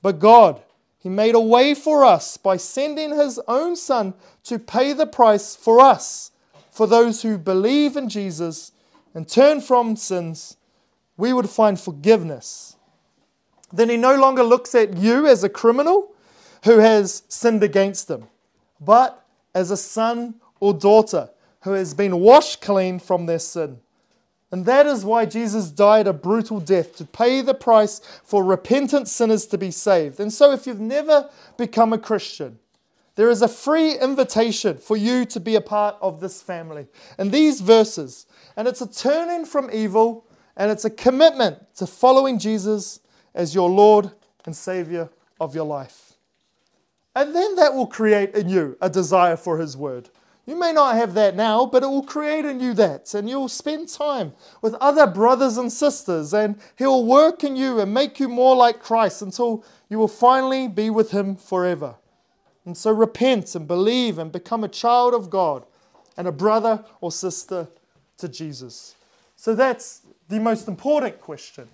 But 0.02 0.18
God, 0.18 0.60
he 1.06 1.08
made 1.08 1.36
a 1.36 1.40
way 1.40 1.72
for 1.74 2.04
us 2.04 2.36
by 2.36 2.56
sending 2.56 3.14
His 3.14 3.38
own 3.46 3.76
Son 3.76 4.14
to 4.42 4.58
pay 4.58 4.92
the 4.92 5.06
price 5.06 5.54
for 5.54 5.80
us, 5.80 6.32
for 6.72 6.88
those 6.88 7.22
who 7.22 7.38
believe 7.38 7.96
in 7.96 8.08
Jesus 8.08 8.72
and 9.14 9.28
turn 9.28 9.60
from 9.60 9.94
sins. 9.94 10.56
We 11.16 11.32
would 11.32 11.48
find 11.48 11.78
forgiveness. 11.78 12.74
Then 13.72 13.88
He 13.88 13.96
no 13.96 14.16
longer 14.16 14.42
looks 14.42 14.74
at 14.74 14.96
you 14.96 15.28
as 15.28 15.44
a 15.44 15.48
criminal 15.48 16.12
who 16.64 16.78
has 16.78 17.22
sinned 17.28 17.62
against 17.62 18.10
Him, 18.10 18.24
but 18.80 19.24
as 19.56 19.70
a 19.70 19.76
son 19.76 20.34
or 20.60 20.74
daughter 20.74 21.30
who 21.62 21.72
has 21.72 21.94
been 21.94 22.20
washed 22.20 22.60
clean 22.60 22.98
from 22.98 23.24
their 23.24 23.38
sin. 23.38 23.78
And 24.52 24.66
that 24.66 24.86
is 24.86 25.02
why 25.02 25.24
Jesus 25.24 25.70
died 25.70 26.06
a 26.06 26.12
brutal 26.12 26.60
death, 26.60 26.94
to 26.96 27.06
pay 27.06 27.40
the 27.40 27.54
price 27.54 28.00
for 28.22 28.44
repentant 28.44 29.08
sinners 29.08 29.46
to 29.46 29.58
be 29.58 29.70
saved. 29.70 30.20
And 30.20 30.32
so, 30.32 30.52
if 30.52 30.66
you've 30.66 30.78
never 30.78 31.30
become 31.56 31.94
a 31.94 31.98
Christian, 31.98 32.58
there 33.16 33.30
is 33.30 33.40
a 33.40 33.48
free 33.48 33.98
invitation 33.98 34.76
for 34.76 34.96
you 34.96 35.24
to 35.24 35.40
be 35.40 35.56
a 35.56 35.60
part 35.62 35.96
of 36.02 36.20
this 36.20 36.42
family. 36.42 36.86
And 37.16 37.32
these 37.32 37.62
verses, 37.62 38.26
and 38.56 38.68
it's 38.68 38.82
a 38.82 38.92
turning 38.92 39.46
from 39.46 39.70
evil, 39.72 40.26
and 40.54 40.70
it's 40.70 40.84
a 40.84 40.90
commitment 40.90 41.74
to 41.76 41.86
following 41.86 42.38
Jesus 42.38 43.00
as 43.34 43.54
your 43.54 43.70
Lord 43.70 44.12
and 44.44 44.54
Savior 44.54 45.08
of 45.40 45.54
your 45.54 45.66
life. 45.66 46.05
And 47.16 47.34
then 47.34 47.56
that 47.56 47.72
will 47.72 47.86
create 47.86 48.34
in 48.34 48.50
you 48.50 48.76
a 48.78 48.90
desire 48.90 49.36
for 49.36 49.56
His 49.56 49.74
Word. 49.74 50.10
You 50.44 50.54
may 50.54 50.70
not 50.70 50.96
have 50.96 51.14
that 51.14 51.34
now, 51.34 51.64
but 51.64 51.82
it 51.82 51.86
will 51.86 52.04
create 52.04 52.44
in 52.44 52.60
you 52.60 52.74
that. 52.74 53.14
And 53.14 53.26
you'll 53.28 53.48
spend 53.48 53.88
time 53.88 54.34
with 54.60 54.74
other 54.74 55.06
brothers 55.06 55.56
and 55.56 55.72
sisters, 55.72 56.34
and 56.34 56.60
He'll 56.76 57.06
work 57.06 57.42
in 57.42 57.56
you 57.56 57.80
and 57.80 57.94
make 57.94 58.20
you 58.20 58.28
more 58.28 58.54
like 58.54 58.80
Christ 58.80 59.22
until 59.22 59.64
you 59.88 59.98
will 59.98 60.08
finally 60.08 60.68
be 60.68 60.90
with 60.90 61.10
Him 61.10 61.36
forever. 61.36 61.94
And 62.66 62.76
so 62.76 62.92
repent 62.92 63.54
and 63.54 63.66
believe 63.66 64.18
and 64.18 64.30
become 64.30 64.62
a 64.62 64.68
child 64.68 65.14
of 65.14 65.30
God 65.30 65.64
and 66.18 66.28
a 66.28 66.32
brother 66.32 66.84
or 67.00 67.10
sister 67.10 67.68
to 68.18 68.28
Jesus. 68.28 68.94
So 69.36 69.54
that's 69.54 70.02
the 70.28 70.38
most 70.38 70.68
important 70.68 71.18
question. 71.22 71.68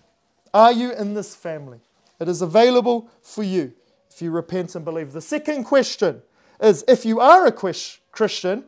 Are 0.54 0.72
you 0.72 0.92
in 0.92 1.14
this 1.14 1.34
family? 1.34 1.80
It 2.20 2.28
is 2.28 2.42
available 2.42 3.10
for 3.22 3.42
you 3.42 3.72
if 4.12 4.22
you 4.22 4.30
repent 4.30 4.74
and 4.74 4.84
believe. 4.84 5.12
The 5.12 5.20
second 5.20 5.64
question 5.64 6.22
is 6.60 6.84
if 6.86 7.04
you 7.04 7.20
are 7.20 7.46
a 7.46 7.52
Christian, 7.52 8.64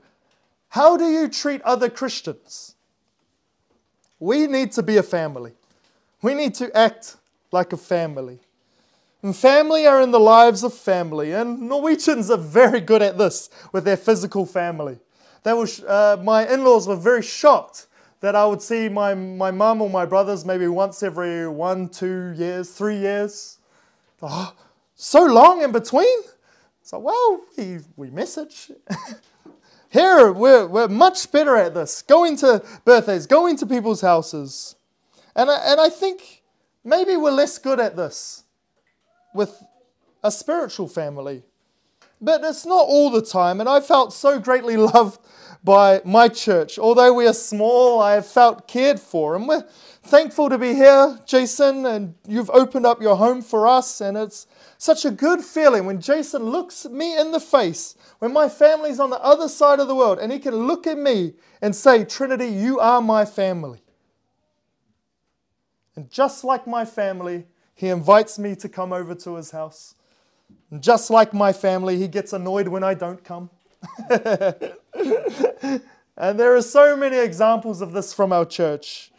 how 0.69 0.97
do 0.97 1.05
you 1.05 1.29
treat 1.29 1.63
other 1.63 1.89
Christians? 1.89 2.75
We 4.19 4.47
need 4.47 4.73
to 4.73 4.83
be 4.83 4.97
a 4.97 5.03
family. 5.03 5.53
We 6.23 6.35
need 6.35 6.55
to 6.55 6.75
act 6.77 7.17
like 7.53 7.73
a 7.73 7.77
family. 7.77 8.41
And 9.23 9.35
family 9.35 9.87
are 9.87 10.03
in 10.03 10.11
the 10.11 10.21
lives 10.21 10.63
of 10.65 10.75
family, 10.75 11.33
and 11.33 11.63
Norwegians 11.63 12.31
are 12.31 12.39
very 12.39 12.81
good 12.81 13.03
at 13.03 13.17
this 13.17 13.49
with 13.73 13.85
their 13.85 13.97
physical 13.97 14.45
family. 14.45 14.99
They 15.45 15.53
was, 15.53 15.83
uh, 15.83 16.19
my 16.23 16.47
in 16.47 16.65
laws 16.65 16.89
were 16.89 16.97
very 16.97 17.23
shocked 17.23 17.87
that 18.21 18.35
I 18.35 18.47
would 18.47 18.63
see 18.63 18.89
my, 18.89 19.15
my 19.15 19.51
mum 19.51 19.83
or 19.83 19.91
my 19.91 20.07
brothers 20.07 20.45
maybe 20.45 20.67
once 20.67 21.03
every 21.03 21.47
one, 21.47 21.89
two 21.89 22.33
years, 22.37 22.71
three 22.71 22.99
years. 22.99 23.59
Oh, 24.23 24.55
so 25.05 25.25
long 25.25 25.63
in 25.63 25.73
between? 25.73 26.19
So, 26.83 26.99
well, 26.99 27.41
we, 27.57 27.79
we 27.97 28.11
message. 28.11 28.71
Here, 29.91 30.33
we're, 30.33 30.67
we're 30.67 30.89
much 30.89 31.31
better 31.31 31.57
at 31.57 31.75
this 31.75 32.03
going 32.03 32.37
to 32.39 32.63
birthdays, 32.85 33.27
going 33.27 33.57
to 33.59 33.67
people's 33.67 34.01
houses. 34.01 34.77
And 35.37 35.51
I, 35.51 35.73
and 35.73 35.81
I 35.81 35.89
think 35.89 36.43
maybe 36.85 37.17
we're 37.17 37.31
less 37.31 37.59
good 37.59 37.81
at 37.81 37.97
this. 37.97 38.45
with 39.35 39.63
a 40.25 40.31
spiritual 40.31 40.89
family. 40.89 41.43
But 42.21 42.43
it's 42.43 42.65
not 42.65 42.87
all 42.89 43.11
the 43.11 43.23
time, 43.23 43.61
and 43.61 43.69
I 43.69 43.81
felt 43.81 44.13
so 44.13 44.41
greatly 44.41 44.77
loved 44.95 45.21
by 45.65 46.03
my 46.05 46.29
church. 46.29 46.79
Although 46.79 47.15
we 47.15 47.27
are 47.27 47.33
small, 47.33 47.99
I 48.01 48.13
have 48.13 48.27
felt 48.27 48.69
cared 48.69 49.01
for, 49.01 49.35
and 49.35 49.49
we're 49.49 49.65
thankful 50.03 50.51
to 50.51 50.59
be 50.59 50.75
here, 50.75 51.19
Jason, 51.27 51.87
and 51.87 52.15
you've 52.29 52.51
opened 52.51 52.85
up 52.85 53.01
your 53.01 53.17
home 53.17 53.41
for 53.41 53.67
us, 53.67 54.03
and 54.03 54.17
it's 54.19 54.47
such 54.77 55.07
a 55.07 55.11
good 55.11 55.41
feeling 55.41 55.87
when 55.87 56.03
Jason 56.03 56.45
looks 56.45 56.85
me 56.85 57.19
in 57.19 57.33
the 57.33 57.41
face, 57.41 57.97
when 58.19 58.33
my 58.33 58.49
family's 58.49 59.01
on 59.01 59.09
the 59.09 59.21
other 59.21 59.49
side 59.49 59.81
of 59.81 59.89
the 59.89 59.95
world, 59.95 60.19
and 60.19 60.31
he 60.31 60.39
can 60.39 60.55
look 60.55 60.87
at 60.87 60.99
me 60.99 61.33
and 61.63 61.75
say, 61.75 62.05
Trinity, 62.05 62.49
you 62.49 62.79
are 62.79 63.01
my 63.01 63.25
family. 63.25 63.81
And 65.97 66.11
just 66.11 66.45
like 66.45 66.67
my 66.67 66.85
family, 66.85 67.47
he 67.75 67.89
invites 67.89 68.39
me 68.39 68.55
to 68.57 68.69
come 68.69 68.93
over 68.93 69.15
to 69.15 69.37
his 69.37 69.51
house. 69.53 69.95
And 70.71 70.83
just 70.83 71.09
like 71.09 71.33
my 71.33 71.53
family, 71.53 71.97
he 71.97 72.09
gets 72.09 72.35
annoyed 72.35 72.69
when 72.69 72.85
I 72.85 72.93
don't 72.95 73.25
come. 73.25 73.49
and 76.17 76.39
there 76.39 76.55
are 76.55 76.63
so 76.63 76.97
many 76.97 77.19
examples 77.19 77.81
of 77.81 77.93
this 77.93 78.13
from 78.13 78.33
our 78.33 78.45
church. 78.45 79.11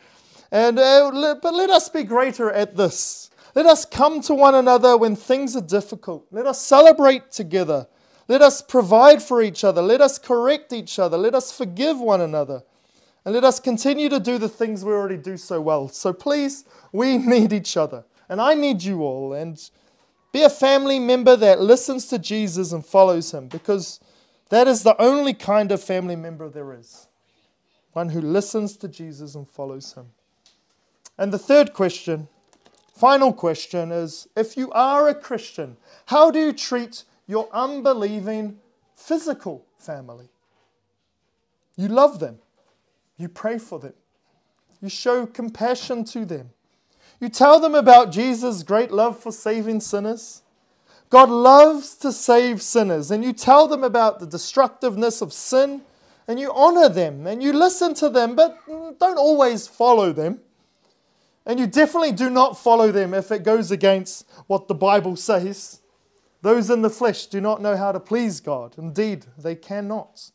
And 0.51 0.79
uh, 0.79 1.35
but 1.41 1.53
let 1.53 1.69
us 1.69 1.89
be 1.89 2.03
greater 2.03 2.51
at 2.51 2.75
this. 2.77 3.29
Let 3.55 3.65
us 3.65 3.85
come 3.85 4.21
to 4.21 4.33
one 4.33 4.55
another 4.55 4.97
when 4.97 5.15
things 5.15 5.55
are 5.55 5.61
difficult. 5.61 6.27
Let 6.31 6.45
us 6.45 6.61
celebrate 6.61 7.31
together. 7.31 7.87
Let 8.27 8.41
us 8.41 8.61
provide 8.61 9.23
for 9.23 9.41
each 9.41 9.63
other. 9.63 9.81
Let 9.81 10.01
us 10.01 10.19
correct 10.19 10.73
each 10.73 10.99
other. 10.99 11.17
Let 11.17 11.35
us 11.35 11.51
forgive 11.51 11.99
one 11.99 12.21
another. 12.21 12.63
And 13.23 13.33
let 13.33 13.43
us 13.43 13.59
continue 13.59 14.09
to 14.09 14.19
do 14.19 14.37
the 14.37 14.49
things 14.49 14.83
we 14.83 14.91
already 14.91 15.17
do 15.17 15.37
so 15.37 15.61
well. 15.61 15.87
So 15.87 16.13
please, 16.13 16.65
we 16.91 17.17
need 17.33 17.53
each 17.53 17.77
other. 17.77 18.03
And 18.29 18.41
I 18.41 18.55
need 18.55 18.83
you 18.83 19.03
all. 19.03 19.33
And 19.33 19.57
be 20.31 20.43
a 20.43 20.49
family 20.49 20.99
member 20.99 21.35
that 21.37 21.61
listens 21.61 22.07
to 22.07 22.19
Jesus 22.19 22.71
and 22.73 22.85
follows 22.85 23.33
him 23.33 23.47
because 23.47 23.99
that 24.49 24.67
is 24.67 24.83
the 24.83 24.99
only 25.01 25.33
kind 25.33 25.71
of 25.71 25.81
family 25.83 26.15
member 26.15 26.49
there 26.49 26.73
is 26.73 27.07
one 27.95 28.09
who 28.09 28.19
listens 28.19 28.75
to 28.75 28.89
Jesus 28.89 29.35
and 29.35 29.47
follows 29.47 29.93
him. 29.93 30.07
And 31.17 31.31
the 31.31 31.39
third 31.39 31.71
question, 31.71 32.27
final 32.93 33.31
question, 33.31 33.89
is 33.89 34.27
if 34.35 34.57
you 34.57 34.69
are 34.73 35.07
a 35.07 35.15
Christian, 35.15 35.77
how 36.07 36.29
do 36.29 36.37
you 36.37 36.51
treat 36.51 37.05
your 37.25 37.47
unbelieving 37.53 38.59
physical 38.95 39.65
family? 39.77 40.27
You 41.77 41.87
love 41.87 42.19
them, 42.19 42.39
you 43.15 43.29
pray 43.29 43.57
for 43.59 43.79
them, 43.79 43.93
you 44.81 44.89
show 44.89 45.25
compassion 45.25 46.03
to 46.03 46.25
them, 46.25 46.49
you 47.21 47.29
tell 47.29 47.61
them 47.61 47.75
about 47.75 48.11
Jesus' 48.11 48.61
great 48.61 48.91
love 48.91 49.17
for 49.17 49.31
saving 49.31 49.79
sinners. 49.79 50.41
God 51.09 51.29
loves 51.29 51.95
to 51.97 52.11
save 52.11 52.61
sinners, 52.61 53.11
and 53.11 53.23
you 53.23 53.33
tell 53.33 53.67
them 53.67 53.83
about 53.83 54.19
the 54.19 54.25
destructiveness 54.25 55.21
of 55.21 55.31
sin, 55.31 55.81
and 56.27 56.39
you 56.39 56.51
honor 56.53 56.89
them, 56.89 57.27
and 57.27 57.41
you 57.43 57.53
listen 57.53 57.93
to 57.95 58.09
them, 58.09 58.35
but 58.35 58.59
don't 58.67 59.17
always 59.17 59.67
follow 59.67 60.11
them. 60.11 60.39
And 61.45 61.59
you 61.59 61.67
definitely 61.67 62.11
do 62.11 62.29
not 62.29 62.57
follow 62.57 62.91
them 62.91 63.13
if 63.13 63.31
it 63.31 63.43
goes 63.43 63.69
against 63.69 64.27
what 64.47 64.67
the 64.67 64.73
Bible 64.73 65.15
says. 65.15 65.81
Those 66.41 66.69
in 66.69 66.81
the 66.81 66.89
flesh 66.89 67.27
do 67.27 67.39
not 67.39 67.61
know 67.61 67.77
how 67.77 67.91
to 67.91 67.99
please 67.99 68.39
God. 68.39 68.75
Indeed, 68.77 69.25
they 69.37 69.55
cannot. 69.55 70.31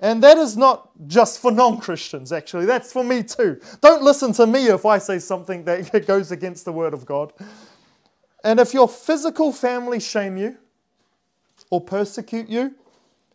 And 0.00 0.22
that 0.22 0.36
is 0.36 0.56
not 0.56 0.90
just 1.06 1.40
for 1.40 1.50
non 1.50 1.78
Christians, 1.80 2.30
actually. 2.30 2.66
That's 2.66 2.92
for 2.92 3.02
me 3.02 3.22
too. 3.22 3.58
Don't 3.80 4.02
listen 4.02 4.32
to 4.34 4.46
me 4.46 4.68
if 4.68 4.84
I 4.84 4.98
say 4.98 5.18
something 5.18 5.64
that 5.64 6.06
goes 6.06 6.30
against 6.30 6.66
the 6.66 6.72
Word 6.72 6.92
of 6.92 7.06
God. 7.06 7.32
And 8.46 8.60
if 8.60 8.72
your 8.72 8.88
physical 8.88 9.52
family 9.52 9.98
shame 9.98 10.36
you 10.36 10.56
or 11.68 11.80
persecute 11.80 12.48
you 12.48 12.76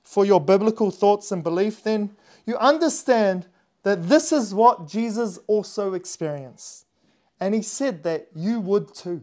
for 0.01 0.23
your 0.23 0.39
biblical 0.39 0.89
thoughts 0.89 1.33
and 1.33 1.43
belief, 1.43 1.83
then 1.83 2.15
you 2.45 2.55
understand 2.57 3.47
that 3.83 4.07
this 4.07 4.31
is 4.31 4.53
what 4.53 4.87
Jesus 4.87 5.37
also 5.47 5.95
experienced. 5.95 6.85
And 7.41 7.53
he 7.53 7.61
said 7.61 8.03
that 8.03 8.29
you 8.33 8.61
would 8.61 8.95
too. 8.95 9.21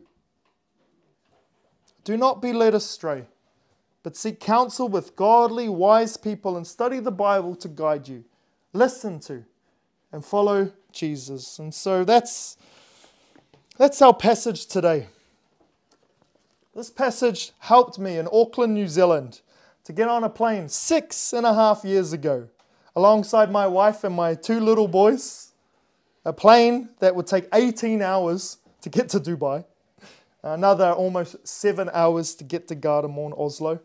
Do 2.05 2.19
not 2.19 2.43
be 2.43 2.53
led 2.53 2.75
astray 2.75 3.25
but 4.03 4.17
seek 4.17 4.41
counsel 4.41 4.89
with 4.89 5.17
godly, 5.17 5.69
wise 5.69 6.17
people 6.17 6.57
and 6.57 6.67
study 6.67 7.01
the 7.01 7.11
Bible 7.11 7.55
to 7.57 7.69
guide 7.69 8.09
you. 8.09 8.25
Listen 8.73 9.19
to 9.21 9.45
and 10.13 10.25
follow 10.25 10.73
Jesus. 10.93 11.59
And 11.59 11.75
so 11.75 12.05
that's, 12.05 12.57
that's 13.77 14.01
our 14.01 14.15
passage 14.15 14.67
today. 14.67 15.09
This 16.79 16.91
passage 16.91 17.51
helped 17.59 17.99
me 17.99 18.19
in 18.19 18.29
Auckland, 18.33 18.73
New 18.73 18.87
Zealand, 18.87 19.41
to 19.83 19.93
get 19.93 20.07
on 20.07 20.23
a 20.23 20.29
plane 20.29 20.69
six 20.69 21.33
and 21.33 21.45
a 21.45 21.53
half 21.53 21.85
years 21.85 22.13
ago, 22.13 22.47
alongside 22.95 23.51
my 23.51 23.67
wife 23.67 24.05
and 24.05 24.15
my 24.15 24.37
two 24.37 24.61
little 24.61 24.87
boys. 24.87 25.55
A 26.25 26.33
plane 26.33 26.91
that 27.01 27.17
would 27.17 27.27
take 27.27 27.49
18 27.53 28.01
hours 28.01 28.59
to 28.83 28.89
get 28.89 29.09
to 29.09 29.19
Dubai, 29.19 29.65
another 30.45 30.93
almost 30.93 31.45
seven 31.45 31.91
hours 31.93 32.37
to 32.37 32.45
get 32.45 32.69
to 32.69 32.77
Gardermoen, 32.77 33.37
Oslo 33.37 33.81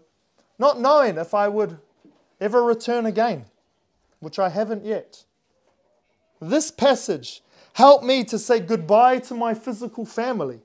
not 0.60 0.79
knowing 0.79 1.17
if 1.17 1.34
I 1.34 1.47
would 1.47 1.79
ever 2.39 2.63
return 2.63 3.08
again, 3.08 3.45
which 4.19 4.38
I 4.38 4.49
haven't 4.49 4.86
yet. 4.86 5.23
This 6.39 6.69
passage 6.69 7.41
helped 7.73 8.06
me 8.06 8.23
to 8.25 8.38
say 8.38 8.60
goodbye 8.60 9.17
to 9.17 9.34
my 9.34 9.56
physical 9.56 10.06
family, 10.06 10.60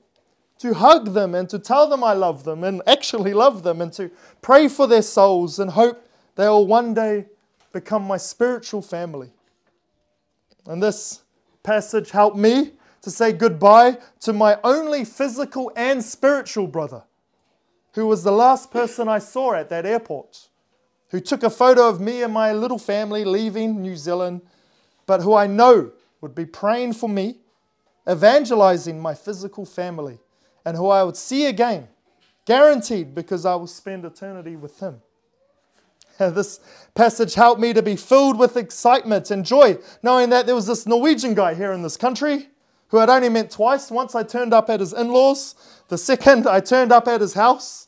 to 0.59 0.73
hug 0.73 1.13
them 1.13 1.33
and 1.33 1.49
to 1.49 1.59
tell 1.59 1.89
them 1.89 2.03
I 2.03 2.13
love 2.13 2.43
them 2.43 2.63
and 2.63 2.81
actually 2.85 3.33
love 3.33 3.63
them, 3.63 3.81
and 3.81 3.91
to 3.93 4.11
pray 4.41 4.67
for 4.67 4.87
their 4.87 5.01
souls 5.01 5.59
and 5.59 5.71
hope 5.71 6.05
they 6.35 6.47
will 6.47 6.67
one 6.67 6.93
day 6.93 7.25
become 7.71 8.03
my 8.03 8.17
spiritual 8.17 8.81
family. 8.81 9.31
And 10.65 10.83
this 10.83 11.23
passage 11.63 12.11
helped 12.11 12.37
me 12.37 12.73
to 13.01 13.11
say 13.11 13.31
goodbye 13.31 13.97
to 14.21 14.33
my 14.33 14.59
only 14.63 15.05
physical 15.05 15.71
and 15.75 16.03
spiritual 16.03 16.67
brother 16.67 17.03
who 17.93 18.05
was 18.05 18.23
the 18.23 18.31
last 18.31 18.71
person 18.71 19.07
I 19.07 19.19
saw 19.19 19.53
at 19.53 19.69
that 19.69 19.85
airport, 19.85 20.49
who 21.09 21.19
took 21.19 21.43
a 21.43 21.49
photo 21.49 21.89
of 21.89 21.99
me 21.99 22.21
and 22.21 22.33
my 22.33 22.53
little 22.53 22.77
family 22.77 23.25
leaving 23.25 23.81
New 23.81 23.95
Zealand, 23.95 24.41
but 25.05 25.21
who 25.21 25.33
I 25.33 25.47
know 25.47 25.91
would 26.21 26.35
be 26.35 26.45
praying 26.45 26.93
for 26.93 27.09
me, 27.09 27.37
evangelizing 28.09 29.01
my 29.01 29.15
physical 29.15 29.65
family, 29.65 30.19
and 30.65 30.77
who 30.77 30.87
I 30.87 31.03
would 31.03 31.17
see 31.17 31.45
again, 31.45 31.87
guaranteed 32.45 33.15
because 33.15 33.45
I 33.45 33.55
will 33.55 33.67
spend 33.67 34.05
eternity 34.05 34.55
with 34.55 34.79
him. 34.79 35.01
This 36.17 36.59
passage 36.95 37.35
helped 37.35 37.61
me 37.61 37.71
to 37.71 37.81
be 37.81 37.95
filled 37.95 38.37
with 38.37 38.57
excitement 38.57 39.31
and 39.31 39.45
joy, 39.45 39.77
knowing 40.03 40.29
that 40.31 40.45
there 40.45 40.55
was 40.55 40.67
this 40.67 40.85
Norwegian 40.85 41.33
guy 41.33 41.53
here 41.53 41.71
in 41.71 41.81
this 41.81 41.95
country 41.95 42.49
who 42.89 42.99
I'd 42.99 43.09
only 43.09 43.29
met 43.29 43.51
twice. 43.51 43.89
Once 43.89 44.15
I 44.15 44.23
turned 44.23 44.53
up 44.53 44.69
at 44.69 44.81
his 44.81 44.91
in 44.91 45.09
laws, 45.09 45.55
the 45.87 45.97
second 45.97 46.45
I 46.45 46.59
turned 46.59 46.91
up 46.91 47.07
at 47.07 47.21
his 47.21 47.35
house. 47.35 47.87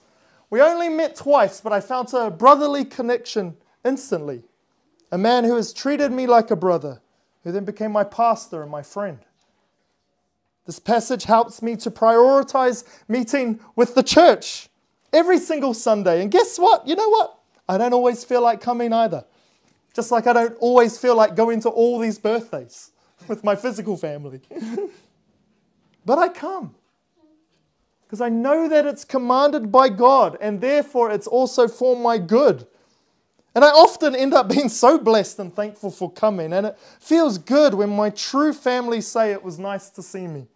We 0.49 0.61
only 0.61 0.89
met 0.89 1.15
twice, 1.15 1.59
but 1.59 1.73
I 1.73 1.81
felt 1.81 2.13
a 2.13 2.29
brotherly 2.29 2.85
connection 2.85 3.57
instantly. 3.83 4.43
A 5.11 5.17
man 5.17 5.43
who 5.43 5.55
has 5.55 5.73
treated 5.73 6.11
me 6.11 6.27
like 6.27 6.51
a 6.51 6.55
brother, 6.55 7.01
who 7.43 7.51
then 7.51 7.65
became 7.65 7.91
my 7.91 8.03
pastor 8.03 8.61
and 8.61 8.71
my 8.71 8.83
friend. 8.83 9.19
This 10.65 10.79
passage 10.79 11.23
helps 11.23 11.61
me 11.61 11.75
to 11.77 11.91
prioritize 11.91 12.83
meeting 13.07 13.59
with 13.75 13.95
the 13.95 14.03
church 14.03 14.69
every 15.11 15.39
single 15.39 15.73
Sunday. 15.73 16.21
And 16.21 16.31
guess 16.31 16.57
what? 16.57 16.87
You 16.87 16.95
know 16.95 17.09
what? 17.09 17.37
I 17.67 17.77
don't 17.77 17.93
always 17.93 18.23
feel 18.23 18.41
like 18.41 18.61
coming 18.61 18.93
either. 18.93 19.25
Just 19.93 20.11
like 20.11 20.27
I 20.27 20.33
don't 20.33 20.57
always 20.59 20.97
feel 20.97 21.15
like 21.15 21.35
going 21.35 21.61
to 21.61 21.69
all 21.69 21.99
these 21.99 22.17
birthdays 22.17 22.91
with 23.27 23.43
my 23.43 23.55
physical 23.55 23.97
family. 23.97 24.41
but 26.05 26.17
I 26.17 26.29
come 26.29 26.75
because 28.03 28.21
I 28.21 28.29
know 28.29 28.67
that 28.67 28.85
it's 28.85 29.05
commanded 29.05 29.71
by 29.71 29.87
God 29.89 30.37
and 30.41 30.59
therefore 30.59 31.11
it's 31.11 31.27
also 31.27 31.67
for 31.67 31.95
my 31.95 32.17
good. 32.17 32.67
And 33.53 33.65
I 33.65 33.69
often 33.69 34.15
end 34.15 34.33
up 34.33 34.49
being 34.53 34.69
so 34.69 34.97
blessed 34.97 35.39
and 35.39 35.53
thankful 35.53 35.91
for 35.91 36.11
coming, 36.11 36.53
and 36.53 36.67
it 36.67 36.79
feels 36.99 37.37
good 37.37 37.73
when 37.73 37.89
my 37.89 38.09
true 38.09 38.53
family 38.53 39.01
say 39.01 39.31
it 39.31 39.43
was 39.43 39.59
nice 39.59 39.89
to 39.91 40.01
see 40.01 40.27
me. 40.27 40.47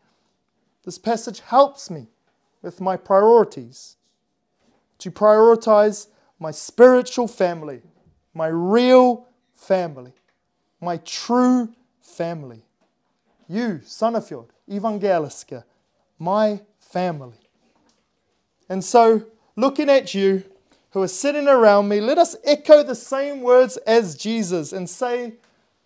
This 0.84 0.98
passage 0.98 1.40
helps 1.40 1.90
me 1.90 2.08
with 2.62 2.80
my 2.80 2.96
priorities 2.96 3.98
to 5.00 5.12
prioritize 5.12 6.08
my 6.40 6.52
spiritual 6.52 7.28
family, 7.28 7.82
my 8.34 8.48
real 8.48 9.28
family, 9.54 10.14
my 10.80 10.98
true 10.98 11.74
family. 12.02 12.64
You, 13.48 13.82
Sandefjord, 13.84 14.48
Evangeliske, 14.70 15.64
my 16.18 16.62
family. 16.80 17.38
And 18.70 18.84
so, 18.84 19.26
looking 19.56 19.90
at 19.90 20.14
you 20.14 20.44
who 20.96 21.04
are 21.04 21.08
sitting 21.08 21.48
around 21.48 21.88
me, 21.88 22.02
let 22.02 22.18
us 22.18 22.36
echo 22.44 22.82
the 22.82 22.96
same 22.96 23.42
words 23.42 23.78
as 23.86 24.16
Jesus 24.16 24.74
and 24.74 24.90
say, 24.90 25.34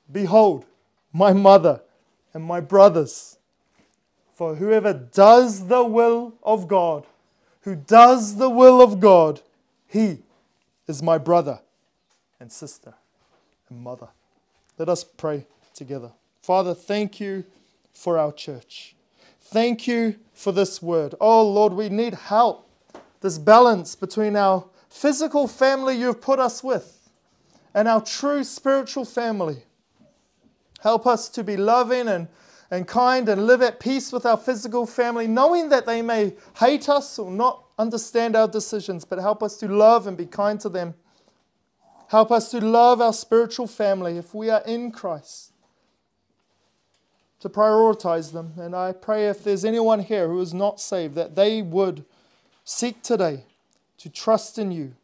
Behold, 0.10 0.66
my 1.12 1.34
mother 1.34 1.82
and 2.34 2.46
my 2.46 2.62
brothers. 2.62 3.38
For 4.34 4.56
whoever 4.56 4.94
does 4.94 5.68
the 5.68 5.84
will 5.84 6.36
of 6.42 6.70
God 6.70 7.06
who 7.62 7.76
does 7.76 8.38
the 8.38 8.50
will 8.50 8.82
of 8.82 9.00
God, 9.00 9.42
he 9.88 10.20
is 10.88 11.04
my 11.04 11.18
brother 11.18 11.60
and 12.40 12.52
sister 12.52 12.94
and 13.70 13.80
mother. 13.80 14.08
Let 14.78 14.90
us 14.90 15.04
pray 15.04 15.46
together. 15.74 16.12
Father, 16.42 16.74
thank 16.74 17.20
you 17.20 17.44
for 17.94 18.18
our 18.18 18.32
church. 18.32 18.96
Thank 19.42 19.88
you 19.88 20.16
for 20.34 20.52
this 20.52 20.82
word. 20.82 21.16
Oh 21.20 21.48
Lord, 21.48 21.74
we 21.74 21.90
need 21.90 22.14
help. 22.14 22.68
This 23.22 23.38
balance 23.38 23.96
between 23.96 24.36
our 24.36 24.66
physical 24.90 25.48
family 25.48 25.96
you've 25.96 26.22
put 26.22 26.40
us 26.40 26.64
with 26.64 27.10
and 27.74 27.88
our 27.88 28.02
true 28.02 28.44
spiritual 28.44 29.06
family. 29.06 29.64
Help 30.82 31.06
us 31.06 31.30
to 31.30 31.44
be 31.44 31.58
loving 31.58 32.08
and, 32.08 32.28
and 32.72 32.88
kind 32.88 33.30
and 33.30 33.46
live 33.46 33.62
at 33.62 33.80
peace 33.80 34.12
with 34.12 34.26
our 34.26 34.38
physical 34.38 34.86
family, 34.86 35.28
knowing 35.28 35.70
that 35.70 35.86
they 35.86 36.02
may 36.02 36.34
hate 36.58 36.90
us 36.90 37.20
or 37.20 37.30
not 37.30 37.64
understand 37.78 38.36
our 38.36 38.48
decisions, 38.48 39.06
but 39.06 39.20
help 39.20 39.44
us 39.44 39.58
to 39.58 39.68
love 39.68 40.08
and 40.08 40.18
be 40.18 40.26
kind 40.26 40.60
to 40.62 40.70
them. 40.70 40.96
Help 42.08 42.32
us 42.32 42.50
to 42.52 42.60
love 42.60 43.02
our 43.02 43.14
spiritual 43.14 43.68
family 43.68 44.18
if 44.18 44.34
we 44.34 44.50
are 44.50 44.64
in 44.66 44.92
Christ, 44.92 45.52
to 47.40 47.50
prioritize 47.50 48.32
them. 48.32 48.54
And 48.58 48.76
I 48.76 48.94
pray 48.94 49.28
if 49.28 49.44
there's 49.44 49.64
anyone 49.64 50.00
here 50.00 50.28
who 50.28 50.42
is 50.42 50.54
not 50.54 50.82
saved, 50.82 51.14
that 51.16 51.36
they 51.36 51.62
would 51.62 52.04
seek 52.64 53.04
today 53.04 53.44
to 54.00 54.10
trust 54.10 54.58
in 54.58 54.72
you, 54.72 54.96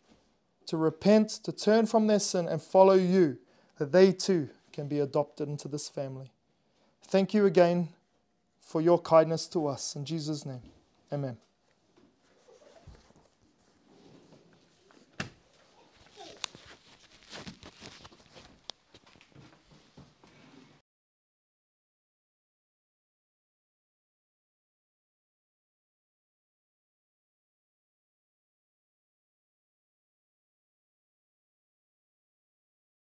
to 0.67 0.77
repent, 0.77 1.29
to 1.29 1.51
turn 1.51 1.85
from 1.85 2.07
their 2.07 2.19
sin 2.19 2.47
and 2.47 2.61
follow 2.61 2.93
you, 2.93 3.37
that 3.77 3.91
they 3.91 4.11
too 4.11 4.49
can 4.73 4.87
be 4.87 4.99
adopted 4.99 5.47
into 5.47 5.67
this 5.67 5.87
family. 5.87 6.31
Thank 7.07 7.33
you 7.33 7.45
again 7.45 7.89
for 8.59 8.81
your 8.81 8.99
kindness 8.99 9.47
to 9.47 9.67
us. 9.67 9.95
In 9.95 10.05
Jesus' 10.05 10.45
name, 10.45 10.61
amen. 11.13 11.37